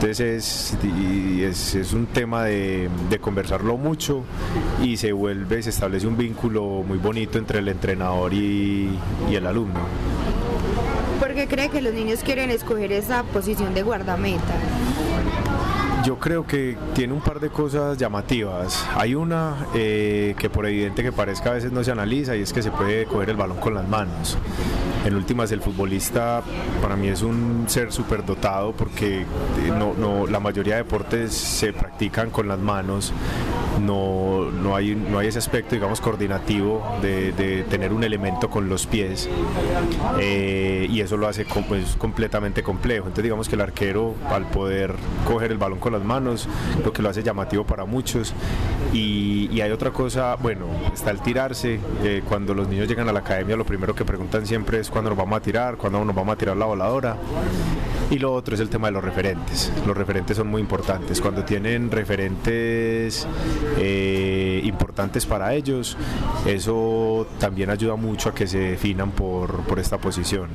Entonces 0.00 0.20
es, 0.20 0.78
es, 1.42 1.74
es 1.74 1.92
un 1.92 2.06
tema 2.06 2.44
de, 2.44 2.88
de 3.10 3.18
conversarlo 3.18 3.76
mucho 3.76 4.22
y 4.80 4.96
se 4.96 5.10
vuelve, 5.10 5.60
se 5.60 5.70
establece 5.70 6.06
un 6.06 6.16
vínculo 6.16 6.84
muy 6.86 6.98
bonito 6.98 7.36
entre 7.36 7.58
el 7.58 7.66
entrenador 7.66 8.32
y, 8.32 8.96
y 9.28 9.34
el 9.34 9.44
alumno. 9.44 9.80
¿Por 11.18 11.34
qué 11.34 11.48
cree 11.48 11.68
que 11.68 11.82
los 11.82 11.92
niños 11.92 12.20
quieren 12.22 12.50
escoger 12.50 12.92
esa 12.92 13.24
posición 13.24 13.74
de 13.74 13.82
guardameta? 13.82 14.54
Yo 16.04 16.16
creo 16.20 16.46
que 16.46 16.76
tiene 16.94 17.12
un 17.12 17.20
par 17.20 17.40
de 17.40 17.48
cosas 17.48 17.98
llamativas. 17.98 18.86
Hay 18.94 19.16
una 19.16 19.66
eh, 19.74 20.36
que 20.38 20.48
por 20.48 20.64
evidente 20.66 21.02
que 21.02 21.10
parezca 21.10 21.50
a 21.50 21.54
veces 21.54 21.72
no 21.72 21.82
se 21.82 21.90
analiza 21.90 22.36
y 22.36 22.42
es 22.42 22.52
que 22.52 22.62
se 22.62 22.70
puede 22.70 23.04
coger 23.06 23.30
el 23.30 23.36
balón 23.36 23.56
con 23.56 23.74
las 23.74 23.88
manos. 23.88 24.38
En 25.04 25.14
últimas 25.14 25.50
el 25.52 25.60
futbolista 25.60 26.42
para 26.82 26.96
mí 26.96 27.08
es 27.08 27.22
un 27.22 27.64
ser 27.68 27.92
súper 27.92 28.24
dotado 28.24 28.72
porque 28.72 29.24
no, 29.78 29.94
no, 29.94 30.26
la 30.26 30.40
mayoría 30.40 30.76
de 30.76 30.82
deportes 30.82 31.32
se 31.32 31.72
practican 31.72 32.30
con 32.30 32.48
las 32.48 32.58
manos. 32.58 33.12
No, 33.80 34.50
no, 34.50 34.76
hay, 34.76 34.94
no 34.94 35.18
hay 35.18 35.28
ese 35.28 35.38
aspecto, 35.38 35.74
digamos, 35.74 36.00
coordinativo 36.00 36.98
de, 37.02 37.64
tener 37.68 37.92
un 37.92 38.04
elemento 38.04 38.50
con 38.50 38.68
los 38.68 38.86
pies 38.86 39.28
eh, 40.20 40.86
y 40.88 41.00
eso 41.00 41.16
lo 41.16 41.28
hace 41.28 41.44
pues, 41.68 41.96
completamente 41.96 42.62
complejo. 42.62 43.06
Entonces 43.06 43.24
digamos 43.24 43.48
que 43.48 43.54
el 43.54 43.60
arquero 43.60 44.14
al 44.30 44.46
poder 44.46 44.94
coger 45.26 45.52
el 45.52 45.58
balón 45.58 45.78
con 45.78 45.92
las 45.92 46.04
manos, 46.04 46.48
lo 46.84 46.92
que 46.92 47.02
lo 47.02 47.08
hace 47.08 47.22
llamativo 47.22 47.64
para 47.64 47.84
muchos. 47.84 48.32
Y, 48.92 49.48
y 49.52 49.60
hay 49.60 49.70
otra 49.70 49.90
cosa, 49.90 50.36
bueno, 50.36 50.66
está 50.92 51.10
el 51.10 51.20
tirarse. 51.20 51.80
Eh, 52.02 52.22
cuando 52.28 52.54
los 52.54 52.68
niños 52.68 52.88
llegan 52.88 53.08
a 53.08 53.12
la 53.12 53.20
academia, 53.20 53.56
lo 53.56 53.64
primero 53.64 53.94
que 53.94 54.04
preguntan 54.04 54.46
siempre 54.46 54.80
es 54.80 54.90
cuándo 54.90 55.10
nos 55.10 55.18
vamos 55.18 55.36
a 55.36 55.42
tirar, 55.42 55.76
cuándo 55.76 56.04
nos 56.04 56.14
vamos 56.14 56.34
a 56.34 56.38
tirar 56.38 56.56
la 56.56 56.66
voladora. 56.66 57.16
Y 58.10 58.18
lo 58.18 58.32
otro 58.32 58.54
es 58.54 58.60
el 58.60 58.70
tema 58.70 58.88
de 58.88 58.92
los 58.92 59.04
referentes. 59.04 59.70
Los 59.86 59.94
referentes 59.94 60.36
son 60.36 60.48
muy 60.48 60.62
importantes. 60.62 61.20
Cuando 61.20 61.44
tienen 61.44 61.90
referentes 61.90 63.26
eh, 63.76 64.62
importantes 64.64 65.26
para 65.26 65.52
ellos, 65.52 65.94
eso 66.46 67.26
también 67.38 67.68
ayuda 67.68 67.96
mucho 67.96 68.30
a 68.30 68.34
que 68.34 68.46
se 68.46 68.58
definan 68.58 69.10
por, 69.10 69.62
por 69.64 69.78
esta 69.78 69.98
posición. 69.98 70.48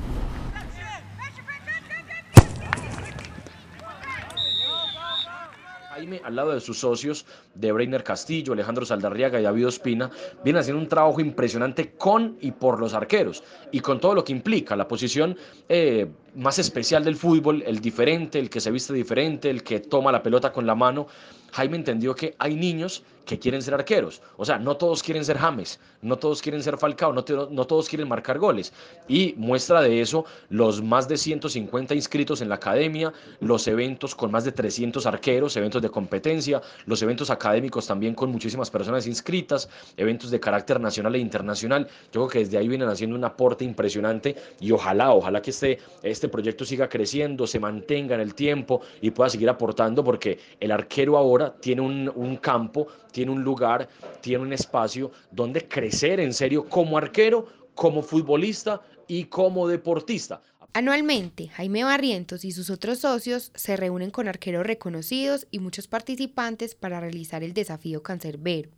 Al 6.24 6.36
lado 6.36 6.54
de 6.54 6.60
sus 6.60 6.80
socios, 6.80 7.26
de 7.54 7.72
Breiner 7.72 8.04
Castillo, 8.04 8.54
Alejandro 8.54 8.86
Saldarriaga 8.86 9.40
y 9.40 9.44
David 9.44 9.68
Ospina, 9.68 10.10
viene 10.44 10.60
haciendo 10.60 10.82
un 10.82 10.88
trabajo 10.88 11.22
impresionante 11.22 11.92
con 11.92 12.38
y 12.42 12.52
por 12.52 12.80
los 12.80 12.94
arqueros 12.94 13.44
y 13.72 13.80
con 13.80 14.00
todo 14.00 14.16
lo 14.16 14.24
que 14.24 14.32
implica 14.32 14.76
la 14.76 14.88
posición 14.88 15.38
eh, 15.70 16.08
más 16.36 16.60
especial 16.60 17.04
del 17.04 17.16
fútbol, 17.16 17.64
el 17.66 17.80
diferente, 17.80 18.40
el 18.40 18.50
que 18.50 18.60
se 18.60 18.72
viste 18.72 18.94
diferente, 18.94 19.50
el 19.50 19.64
que 19.64 19.80
toma 19.80 20.12
la 20.12 20.24
pelota 20.24 20.52
con 20.52 20.66
la 20.66 20.76
mano. 20.76 21.08
Jaime 21.52 21.78
entendió 21.78 22.16
que 22.16 22.36
hay 22.40 22.56
niños 22.56 23.04
que 23.26 23.40
quieren 23.40 23.62
ser 23.62 23.74
arqueros. 23.74 24.22
O 24.38 24.46
sea, 24.46 24.58
no 24.58 24.76
todos 24.78 25.02
quieren 25.02 25.24
ser 25.24 25.38
James, 25.38 25.80
no 26.02 26.18
todos 26.18 26.42
quieren 26.42 26.62
ser 26.62 26.78
Falcao, 26.78 27.14
no, 27.14 27.24
no, 27.52 27.66
todos 27.66 27.88
quieren 27.88 28.08
marcar 28.08 28.40
goles. 28.40 28.74
Y 29.08 29.34
muestra 29.38 29.82
de 29.82 30.02
eso 30.02 30.26
los 30.50 30.82
más 30.82 31.08
de 31.08 31.18
150 31.18 31.96
inscritos 31.96 32.42
en 32.42 32.50
la 32.50 32.56
academia, 32.56 33.14
los 33.40 33.68
eventos 33.68 34.16
con 34.16 34.32
más 34.32 34.44
de 34.44 34.52
300 34.52 35.06
arqueros, 35.06 35.56
eventos 35.56 35.82
de 35.82 35.90
competencia, 35.90 36.62
los 36.86 37.02
eventos 37.02 37.30
académicos 37.30 37.88
también 37.88 38.14
con 38.16 38.32
muchísimas 38.32 38.70
personas 38.70 39.08
inscritas, 39.08 39.70
eventos 39.98 40.32
de 40.32 40.40
carácter 40.40 40.80
nacional 40.80 41.16
e 41.16 41.20
internacional. 41.20 41.88
Yo 42.12 42.22
creo 42.22 42.28
que 42.28 42.40
desde 42.40 42.58
ahí 42.58 42.68
vienen 42.68 42.90
haciendo 42.90 43.16
un 43.16 43.24
aporte 43.24 43.64
impresionante 43.64 44.36
y 44.60 44.72
ojalá, 44.72 45.14
ojalá 45.14 45.42
que 45.42 45.52
este, 45.52 45.80
este 46.02 46.23
proyecto 46.30 46.66
siga 46.66 46.90
creciendo, 46.90 47.48
se 47.48 47.60
mantenga 47.60 48.16
en 48.16 48.22
el 48.22 48.36
tiempo 48.36 48.82
y 49.02 49.12
pueda 49.12 49.30
seguir 49.30 49.50
aportando 49.50 50.04
porque 50.04 50.40
el 50.60 50.72
arquero 50.72 51.18
ahora 51.18 51.56
tiene 51.60 51.82
un, 51.82 52.12
un 52.16 52.38
campo 52.38 52.88
tiene 53.14 53.32
un 53.32 53.44
lugar, 53.44 53.88
tiene 54.20 54.44
un 54.44 54.52
espacio 54.52 55.12
donde 55.32 55.68
crecer 55.68 56.20
en 56.20 56.34
serio 56.34 56.68
como 56.68 56.98
arquero, 56.98 57.48
como 57.76 58.02
futbolista 58.02 58.82
y 59.08 59.26
como 59.26 59.68
deportista. 59.68 60.42
Anualmente, 60.74 61.50
Jaime 61.50 61.84
Barrientos 61.84 62.44
y 62.44 62.52
sus 62.52 62.72
otros 62.72 63.00
socios 63.00 63.52
se 63.54 63.78
reúnen 63.78 64.10
con 64.10 64.28
arqueros 64.28 64.66
reconocidos 64.66 65.48
y 65.52 65.60
muchos 65.60 65.88
participantes 65.88 66.74
para 66.74 67.00
realizar 67.00 67.44
el 67.44 67.54
desafío 67.54 68.02
cancerbero, 68.02 68.72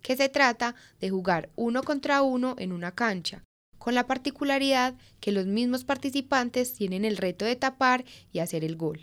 que 0.00 0.16
se 0.16 0.30
trata 0.30 0.74
de 0.98 1.10
jugar 1.10 1.50
uno 1.54 1.82
contra 1.82 2.22
uno 2.22 2.56
en 2.58 2.72
una 2.72 2.92
cancha, 2.92 3.44
con 3.82 3.96
la 3.96 4.06
particularidad 4.06 4.94
que 5.18 5.32
los 5.32 5.46
mismos 5.46 5.82
participantes 5.82 6.72
tienen 6.72 7.04
el 7.04 7.16
reto 7.16 7.44
de 7.44 7.56
tapar 7.56 8.04
y 8.30 8.38
hacer 8.38 8.62
el 8.62 8.76
gol. 8.76 9.00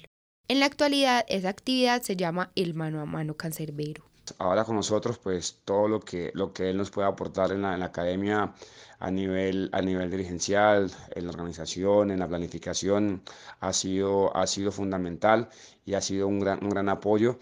En 0.47 0.61
la 0.61 0.67
actualidad, 0.67 1.25
esa 1.27 1.49
actividad 1.49 2.01
se 2.01 2.15
llama 2.15 2.53
el 2.55 2.73
mano 2.75 3.01
a 3.01 3.05
mano 3.05 3.35
cancerbero 3.35 4.05
ahora 4.37 4.63
con 4.63 4.75
nosotros, 4.75 5.17
pues 5.17 5.59
todo 5.65 5.87
lo 5.87 5.99
que, 5.99 6.31
lo 6.35 6.53
que 6.53 6.69
él 6.69 6.77
nos 6.77 6.91
puede 6.91 7.07
aportar 7.07 7.51
en 7.51 7.63
la, 7.63 7.73
academia 7.83 8.53
a 8.99 9.11
nivel, 9.11 9.69
a 9.73 9.81
nivel 9.81 10.11
dirigencial, 10.11 10.91
en 11.15 11.25
la 11.25 11.31
organización, 11.31 12.11
en 12.11 12.19
la 12.19 12.27
planificación, 12.27 13.23
ha 13.59 13.73
sido, 13.73 14.35
ha 14.37 14.45
sido 14.45 14.71
fundamental 14.71 15.49
y 15.85 15.95
ha 15.95 16.01
sido 16.01 16.27
un 16.27 16.39
gran, 16.39 16.63
un 16.63 16.69
gran 16.69 16.89
apoyo. 16.89 17.39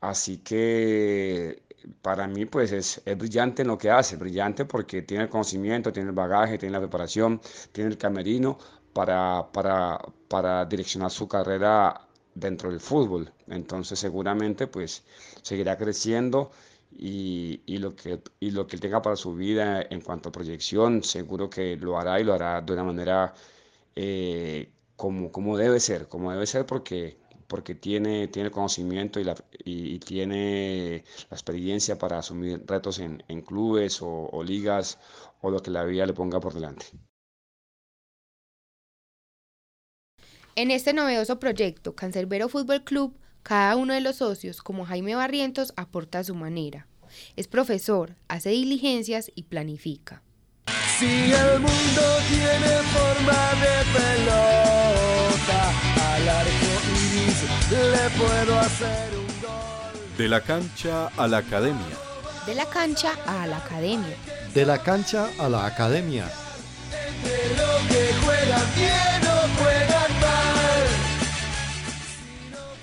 Así 0.00 0.38
que 0.38 1.62
para 2.02 2.26
mí 2.26 2.46
pues 2.46 2.72
es, 2.72 3.02
es, 3.04 3.18
brillante 3.18 3.62
en 3.62 3.68
lo 3.68 3.78
que 3.78 3.90
hace, 3.90 4.16
brillante 4.16 4.64
porque 4.64 5.02
tiene 5.02 5.24
el 5.24 5.30
conocimiento, 5.30 5.92
tiene 5.92 6.08
el 6.10 6.14
bagaje, 6.14 6.58
tiene 6.58 6.72
la 6.72 6.80
preparación, 6.80 7.40
tiene 7.72 7.90
el 7.90 7.98
camerino 7.98 8.58
para, 8.92 9.46
para, 9.52 9.98
para 10.28 10.64
direccionar 10.64 11.10
su 11.10 11.28
carrera 11.28 12.06
dentro 12.34 12.70
del 12.70 12.80
fútbol. 12.80 13.32
Entonces 13.48 13.98
seguramente 13.98 14.66
pues 14.66 15.04
seguirá 15.42 15.76
creciendo 15.76 16.50
y, 16.92 17.62
y, 17.66 17.78
lo 17.78 17.94
que, 17.94 18.20
y 18.40 18.50
lo 18.50 18.66
que 18.66 18.78
tenga 18.78 19.02
para 19.02 19.16
su 19.16 19.34
vida 19.34 19.82
en 19.90 20.00
cuanto 20.00 20.28
a 20.30 20.32
proyección, 20.32 21.02
seguro 21.02 21.50
que 21.50 21.76
lo 21.76 21.98
hará 21.98 22.20
y 22.20 22.24
lo 22.24 22.34
hará 22.34 22.60
de 22.62 22.72
una 22.72 22.84
manera 22.84 23.34
eh, 23.96 24.70
como, 24.96 25.30
como 25.32 25.56
debe 25.56 25.80
ser, 25.80 26.08
como 26.08 26.32
debe 26.32 26.46
ser 26.46 26.66
porque, 26.66 27.18
porque 27.46 27.74
tiene, 27.74 28.28
tiene 28.28 28.50
conocimiento 28.50 29.20
y, 29.20 29.24
la, 29.24 29.34
y, 29.64 29.94
y 29.94 29.98
tiene 29.98 31.04
la 31.30 31.34
experiencia 31.36 31.98
para 31.98 32.18
asumir 32.18 32.62
retos 32.66 32.98
en, 32.98 33.22
en 33.28 33.42
clubes 33.42 34.02
o, 34.02 34.28
o 34.32 34.42
ligas 34.42 34.98
o 35.40 35.50
lo 35.50 35.60
que 35.60 35.70
la 35.70 35.84
vida 35.84 36.06
le 36.06 36.12
ponga 36.12 36.40
por 36.40 36.54
delante. 36.54 36.86
En 40.54 40.70
este 40.70 40.94
novedoso 40.94 41.38
proyecto, 41.38 41.94
Cancerbero 41.94 42.48
Fútbol 42.48 42.82
Club, 42.82 43.14
cada 43.42 43.76
uno 43.76 43.92
de 43.92 44.00
los 44.00 44.16
socios, 44.16 44.62
como 44.62 44.86
Jaime 44.86 45.14
Barrientos, 45.14 45.74
aporta 45.76 46.20
a 46.20 46.24
su 46.24 46.34
manera. 46.34 46.88
Es 47.36 47.46
profesor, 47.46 48.16
hace 48.26 48.50
diligencias 48.50 49.30
y 49.34 49.44
planifica. 49.44 50.22
Si 50.98 51.04
el 51.04 51.60
mundo 51.60 52.02
tiene 52.30 52.82
forma 52.94 53.52
de 53.60 53.76
pelota, 53.92 55.60
al 56.14 56.26
le 57.70 58.10
puedo 58.16 58.58
hacer 58.60 59.10
un 59.16 59.26
gol. 59.42 60.16
De 60.16 60.28
la 60.28 60.40
cancha 60.40 61.08
a 61.16 61.26
la 61.26 61.38
academia. 61.38 61.96
De 62.46 62.54
la 62.54 62.66
cancha 62.66 63.12
a 63.26 63.46
la 63.46 63.56
academia. 63.58 64.16
De 64.54 64.64
la 64.64 64.78
cancha 64.78 65.28
a 65.38 65.48
la 65.48 65.66
academia. 65.66 66.30
De 67.22 67.48
lo 67.56 67.88
que 67.88 68.14
juegan 68.24 68.74
bien 68.76 69.22
o 69.24 69.62
juegan 69.62 70.20
mal. 70.20 70.86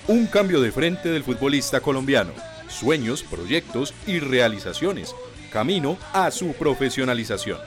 Un 0.08 0.26
cambio 0.26 0.60
de 0.60 0.70
frente 0.70 1.08
del 1.08 1.24
futbolista 1.24 1.80
colombiano. 1.80 2.32
Sueños, 2.68 3.22
proyectos 3.22 3.94
y 4.06 4.18
realizaciones. 4.18 5.14
Camino 5.50 5.96
a 6.12 6.30
su 6.30 6.52
profesionalización. 6.52 7.58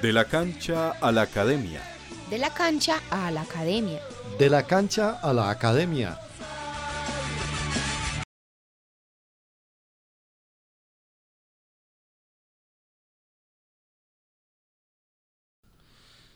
De 0.00 0.12
la 0.12 0.24
cancha 0.26 0.92
a 1.00 1.10
la 1.12 1.22
academia. 1.22 1.91
De 2.32 2.38
la 2.38 2.48
cancha 2.48 2.98
a 3.10 3.30
la 3.30 3.42
academia. 3.42 4.00
De 4.38 4.48
la 4.48 4.66
cancha 4.66 5.20
a 5.20 5.34
la 5.34 5.50
academia. 5.50 6.18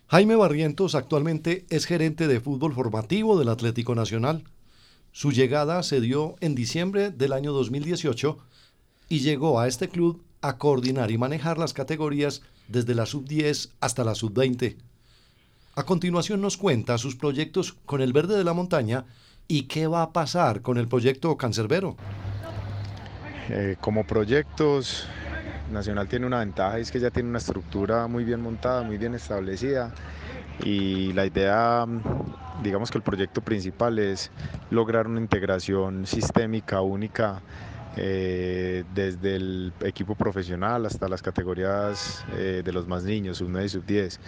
Jaime 0.09 0.37
Barrientos 0.37 0.95
actualmente 0.95 1.65
es 1.71 1.87
gerente 1.87 2.29
de 2.29 2.41
fútbol 2.41 2.75
formativo 2.75 3.39
del 3.39 3.49
Atlético 3.49 3.95
Nacional. 3.95 4.45
Su 5.13 5.33
llegada 5.33 5.83
se 5.83 6.03
dio 6.03 6.37
en 6.41 6.55
diciembre 6.55 7.11
del 7.11 7.33
año 7.33 7.55
2018 7.55 8.37
y 9.09 9.21
llegó 9.21 9.61
a 9.61 9.67
este 9.67 9.89
club 9.89 10.23
a 10.43 10.59
coordinar 10.59 11.11
y 11.11 11.17
manejar 11.17 11.57
las 11.57 11.73
categorías 11.73 12.43
desde 12.69 12.95
la 12.95 13.07
sub-10 13.07 13.71
hasta 13.81 14.05
la 14.05 14.15
sub-20. 14.15 14.77
A 15.79 15.85
continuación 15.85 16.41
nos 16.41 16.57
cuenta 16.57 16.97
sus 16.97 17.17
proyectos 17.17 17.77
con 17.85 18.01
el 18.01 18.15
verde 18.15 18.35
de 18.39 18.45
la 18.45 18.55
montaña 18.55 19.05
y 19.47 19.65
qué 19.65 19.87
va 19.87 20.01
a 20.01 20.11
pasar 20.11 20.63
con 20.63 20.79
el 20.79 20.89
proyecto 20.89 21.37
Cancerbero. 21.37 21.97
Eh, 23.51 23.77
como 23.79 24.07
proyectos, 24.07 25.07
Nacional 25.71 26.09
tiene 26.09 26.27
una 26.27 26.39
ventaja, 26.39 26.79
es 26.79 26.91
que 26.91 26.99
ya 26.99 27.11
tiene 27.11 27.29
una 27.29 27.39
estructura 27.39 28.07
muy 28.07 28.25
bien 28.25 28.41
montada, 28.41 28.85
muy 28.85 28.97
bien 28.97 29.15
establecida 29.15 29.93
y 30.65 31.13
la 31.13 31.27
idea, 31.27 31.85
digamos 32.63 32.91
que 32.91 32.97
el 32.97 33.05
proyecto 33.05 33.43
principal 33.43 33.99
es 33.99 34.31
lograr 34.71 35.07
una 35.07 35.21
integración 35.21 36.07
sistémica 36.07 36.81
única 36.81 37.43
eh, 37.99 38.85
desde 38.95 39.37
el 39.37 39.73
equipo 39.81 40.15
profesional 40.15 40.85
hasta 40.87 41.09
las 41.09 41.23
categorías 41.23 42.25
eh, 42.35 42.63
de 42.65 42.73
los 42.73 42.87
más 42.87 43.05
niños, 43.05 43.39
sub 43.39 43.49
9 43.51 43.67
y 43.67 43.69
sub 43.69 43.87
10, 43.87 44.21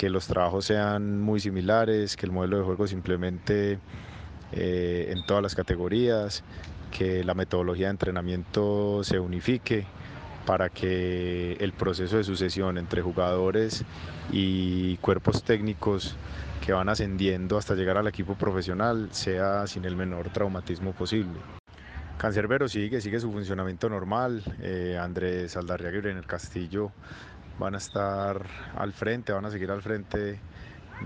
que 0.00 0.08
los 0.08 0.26
trabajos 0.26 0.64
sean 0.64 1.20
muy 1.20 1.40
similares, 1.40 2.16
que 2.16 2.24
el 2.24 2.32
modelo 2.32 2.56
de 2.56 2.64
juego 2.64 2.86
se 2.86 2.94
implemente 2.94 3.78
eh, 4.50 5.12
en 5.14 5.26
todas 5.26 5.42
las 5.42 5.54
categorías, 5.54 6.42
que 6.90 7.22
la 7.22 7.34
metodología 7.34 7.88
de 7.88 7.90
entrenamiento 7.90 9.04
se 9.04 9.18
unifique 9.18 9.84
para 10.46 10.70
que 10.70 11.52
el 11.60 11.74
proceso 11.74 12.16
de 12.16 12.24
sucesión 12.24 12.78
entre 12.78 13.02
jugadores 13.02 13.84
y 14.32 14.96
cuerpos 15.02 15.44
técnicos 15.44 16.16
que 16.64 16.72
van 16.72 16.88
ascendiendo 16.88 17.58
hasta 17.58 17.74
llegar 17.74 17.98
al 17.98 18.06
equipo 18.06 18.36
profesional 18.36 19.10
sea 19.12 19.66
sin 19.66 19.84
el 19.84 19.96
menor 19.96 20.30
traumatismo 20.30 20.92
posible. 20.92 21.40
Cancerbero 22.16 22.70
sigue, 22.70 23.02
sigue 23.02 23.20
su 23.20 23.30
funcionamiento 23.30 23.90
normal. 23.90 24.42
Eh, 24.62 24.98
Andrés 24.98 25.58
Aldarriaga 25.58 26.08
y 26.08 26.12
el 26.12 26.26
Castillo 26.26 26.90
van 27.60 27.74
a 27.74 27.78
estar 27.78 28.44
al 28.76 28.92
frente, 28.92 29.32
van 29.32 29.44
a 29.44 29.50
seguir 29.50 29.70
al 29.70 29.82
frente 29.82 30.40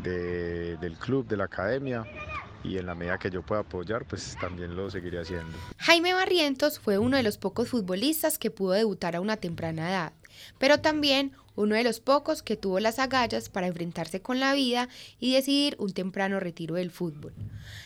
de- 0.03 0.77
del 0.79 0.97
club, 0.97 1.27
de 1.27 1.37
la 1.37 1.45
academia 1.45 2.05
y 2.63 2.79
en 2.79 2.87
la 2.87 2.95
medida 2.95 3.19
que 3.19 3.31
yo 3.31 3.43
pueda 3.43 3.61
apoyar, 3.63 4.07
pues 4.07 4.37
también 4.41 4.75
lo 4.75 4.89
seguiré 4.91 5.21
haciendo. 5.21 5.53
Jaime 5.79 6.15
Barrientos 6.15 6.79
fue 6.79 6.97
uno 6.99 7.17
de 7.17 7.23
los 7.23 7.37
pocos 7.37 7.69
futbolistas 7.69 8.39
que 8.39 8.51
pudo 8.51 8.73
debutar 8.73 9.17
a 9.17 9.21
una 9.21 9.37
temprana 9.37 9.91
edad, 9.91 10.13
pero 10.59 10.81
también 10.81 11.33
uno 11.57 11.77
de 11.77 11.85
los 11.85 12.01
pocos 12.01 12.43
que 12.43 12.57
tuvo 12.57 12.81
las 12.81 12.99
agallas 12.99 13.49
para 13.49 13.67
enfrentarse 13.67 14.21
con 14.21 14.41
la 14.41 14.55
vida 14.55 14.89
y 15.21 15.35
decidir 15.35 15.77
un 15.79 15.93
temprano 15.93 16.41
retiro 16.41 16.75
del 16.75 16.91
fútbol. 16.91 17.33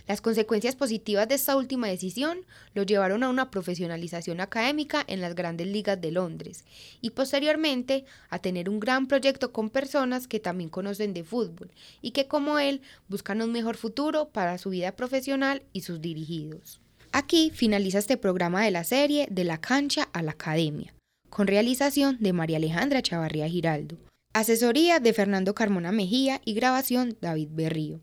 Las 0.06 0.20
consecuencias 0.20 0.74
positivas 0.74 1.28
de 1.28 1.34
esta 1.34 1.56
última 1.56 1.88
decisión 1.88 2.38
lo 2.74 2.82
llevaron 2.82 3.22
a 3.22 3.28
una 3.28 3.50
profesionalización 3.50 4.40
académica 4.40 5.04
en 5.06 5.20
las 5.20 5.34
grandes 5.34 5.66
ligas 5.66 6.00
de 6.00 6.12
Londres 6.12 6.64
y 7.00 7.11
posteriormente 7.11 8.04
a 8.30 8.38
tener 8.38 8.70
un 8.70 8.80
gran 8.80 9.06
proyecto 9.06 9.52
con 9.52 9.70
personas 9.70 10.26
que 10.28 10.40
también 10.40 10.70
conocen 10.70 11.12
de 11.12 11.24
fútbol 11.24 11.70
y 12.00 12.12
que 12.12 12.26
como 12.26 12.58
él 12.58 12.80
buscan 13.08 13.42
un 13.42 13.52
mejor 13.52 13.76
futuro 13.76 14.28
para 14.30 14.58
su 14.58 14.70
vida 14.70 14.92
profesional 14.92 15.62
y 15.72 15.82
sus 15.82 16.00
dirigidos. 16.00 16.80
Aquí 17.12 17.50
finaliza 17.54 17.98
este 17.98 18.16
programa 18.16 18.62
de 18.62 18.70
la 18.70 18.84
serie 18.84 19.28
De 19.30 19.44
la 19.44 19.58
cancha 19.58 20.08
a 20.12 20.22
la 20.22 20.32
academia, 20.32 20.94
con 21.30 21.46
realización 21.46 22.16
de 22.20 22.32
María 22.32 22.56
Alejandra 22.56 23.02
Chavarría 23.02 23.48
Giraldo, 23.48 23.96
asesoría 24.34 25.00
de 25.00 25.12
Fernando 25.12 25.54
Carmona 25.54 25.92
Mejía 25.92 26.40
y 26.44 26.54
grabación 26.54 27.16
David 27.20 27.48
Berrío. 27.50 28.00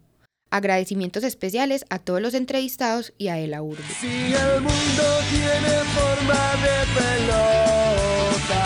Agradecimientos 0.52 1.24
especiales 1.24 1.86
a 1.90 2.00
todos 2.00 2.22
los 2.22 2.34
entrevistados 2.34 3.14
y 3.18 3.28
a 3.28 3.40
Ela 3.40 3.62
Urbe. 3.62 3.84
Si 4.00 4.08
el 4.08 4.62
mundo 4.62 5.04
tiene 5.30 5.76
forma 5.96 6.42
de 6.64 6.78
pelota, 6.96 8.64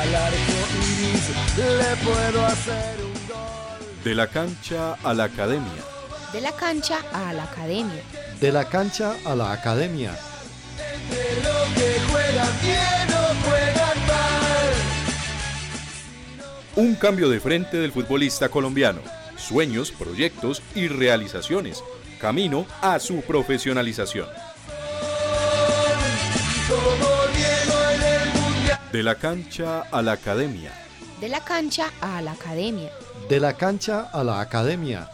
al 0.00 0.14
arco 0.14 0.36
iris 0.76 1.30
le 1.56 1.96
puedo 2.04 2.46
hacer 2.46 2.96
un 3.04 3.28
gol. 3.28 4.04
De 4.04 4.14
la 4.14 4.26
cancha 4.26 4.94
a 5.02 5.14
la 5.14 5.24
academia. 5.24 5.84
De 6.32 6.40
la 6.40 6.52
cancha 6.52 6.98
a 7.12 7.32
la 7.32 7.44
academia. 7.44 8.02
De 8.40 8.52
la 8.52 8.68
cancha 8.68 9.14
a 9.24 9.34
la 9.34 9.52
academia. 9.52 10.12
De 11.10 11.42
lo 11.42 11.74
que 11.74 12.00
juegan 12.10 12.48
bien 12.62 12.99
Un 16.80 16.94
cambio 16.94 17.28
de 17.28 17.40
frente 17.40 17.76
del 17.76 17.92
futbolista 17.92 18.48
colombiano. 18.48 19.02
Sueños, 19.36 19.90
proyectos 19.90 20.62
y 20.74 20.88
realizaciones. 20.88 21.84
Camino 22.18 22.64
a 22.80 22.98
su 22.98 23.20
profesionalización. 23.20 24.26
De 28.90 29.02
la 29.02 29.14
cancha 29.16 29.82
a 29.92 30.00
la 30.00 30.12
academia. 30.12 30.72
De 31.20 31.28
la 31.28 31.44
cancha 31.44 31.92
a 32.00 32.22
la 32.22 32.32
academia. 32.32 32.90
De 33.28 33.40
la 33.40 33.52
cancha 33.58 34.08
a 34.10 34.24
la 34.24 34.40
academia. 34.40 35.10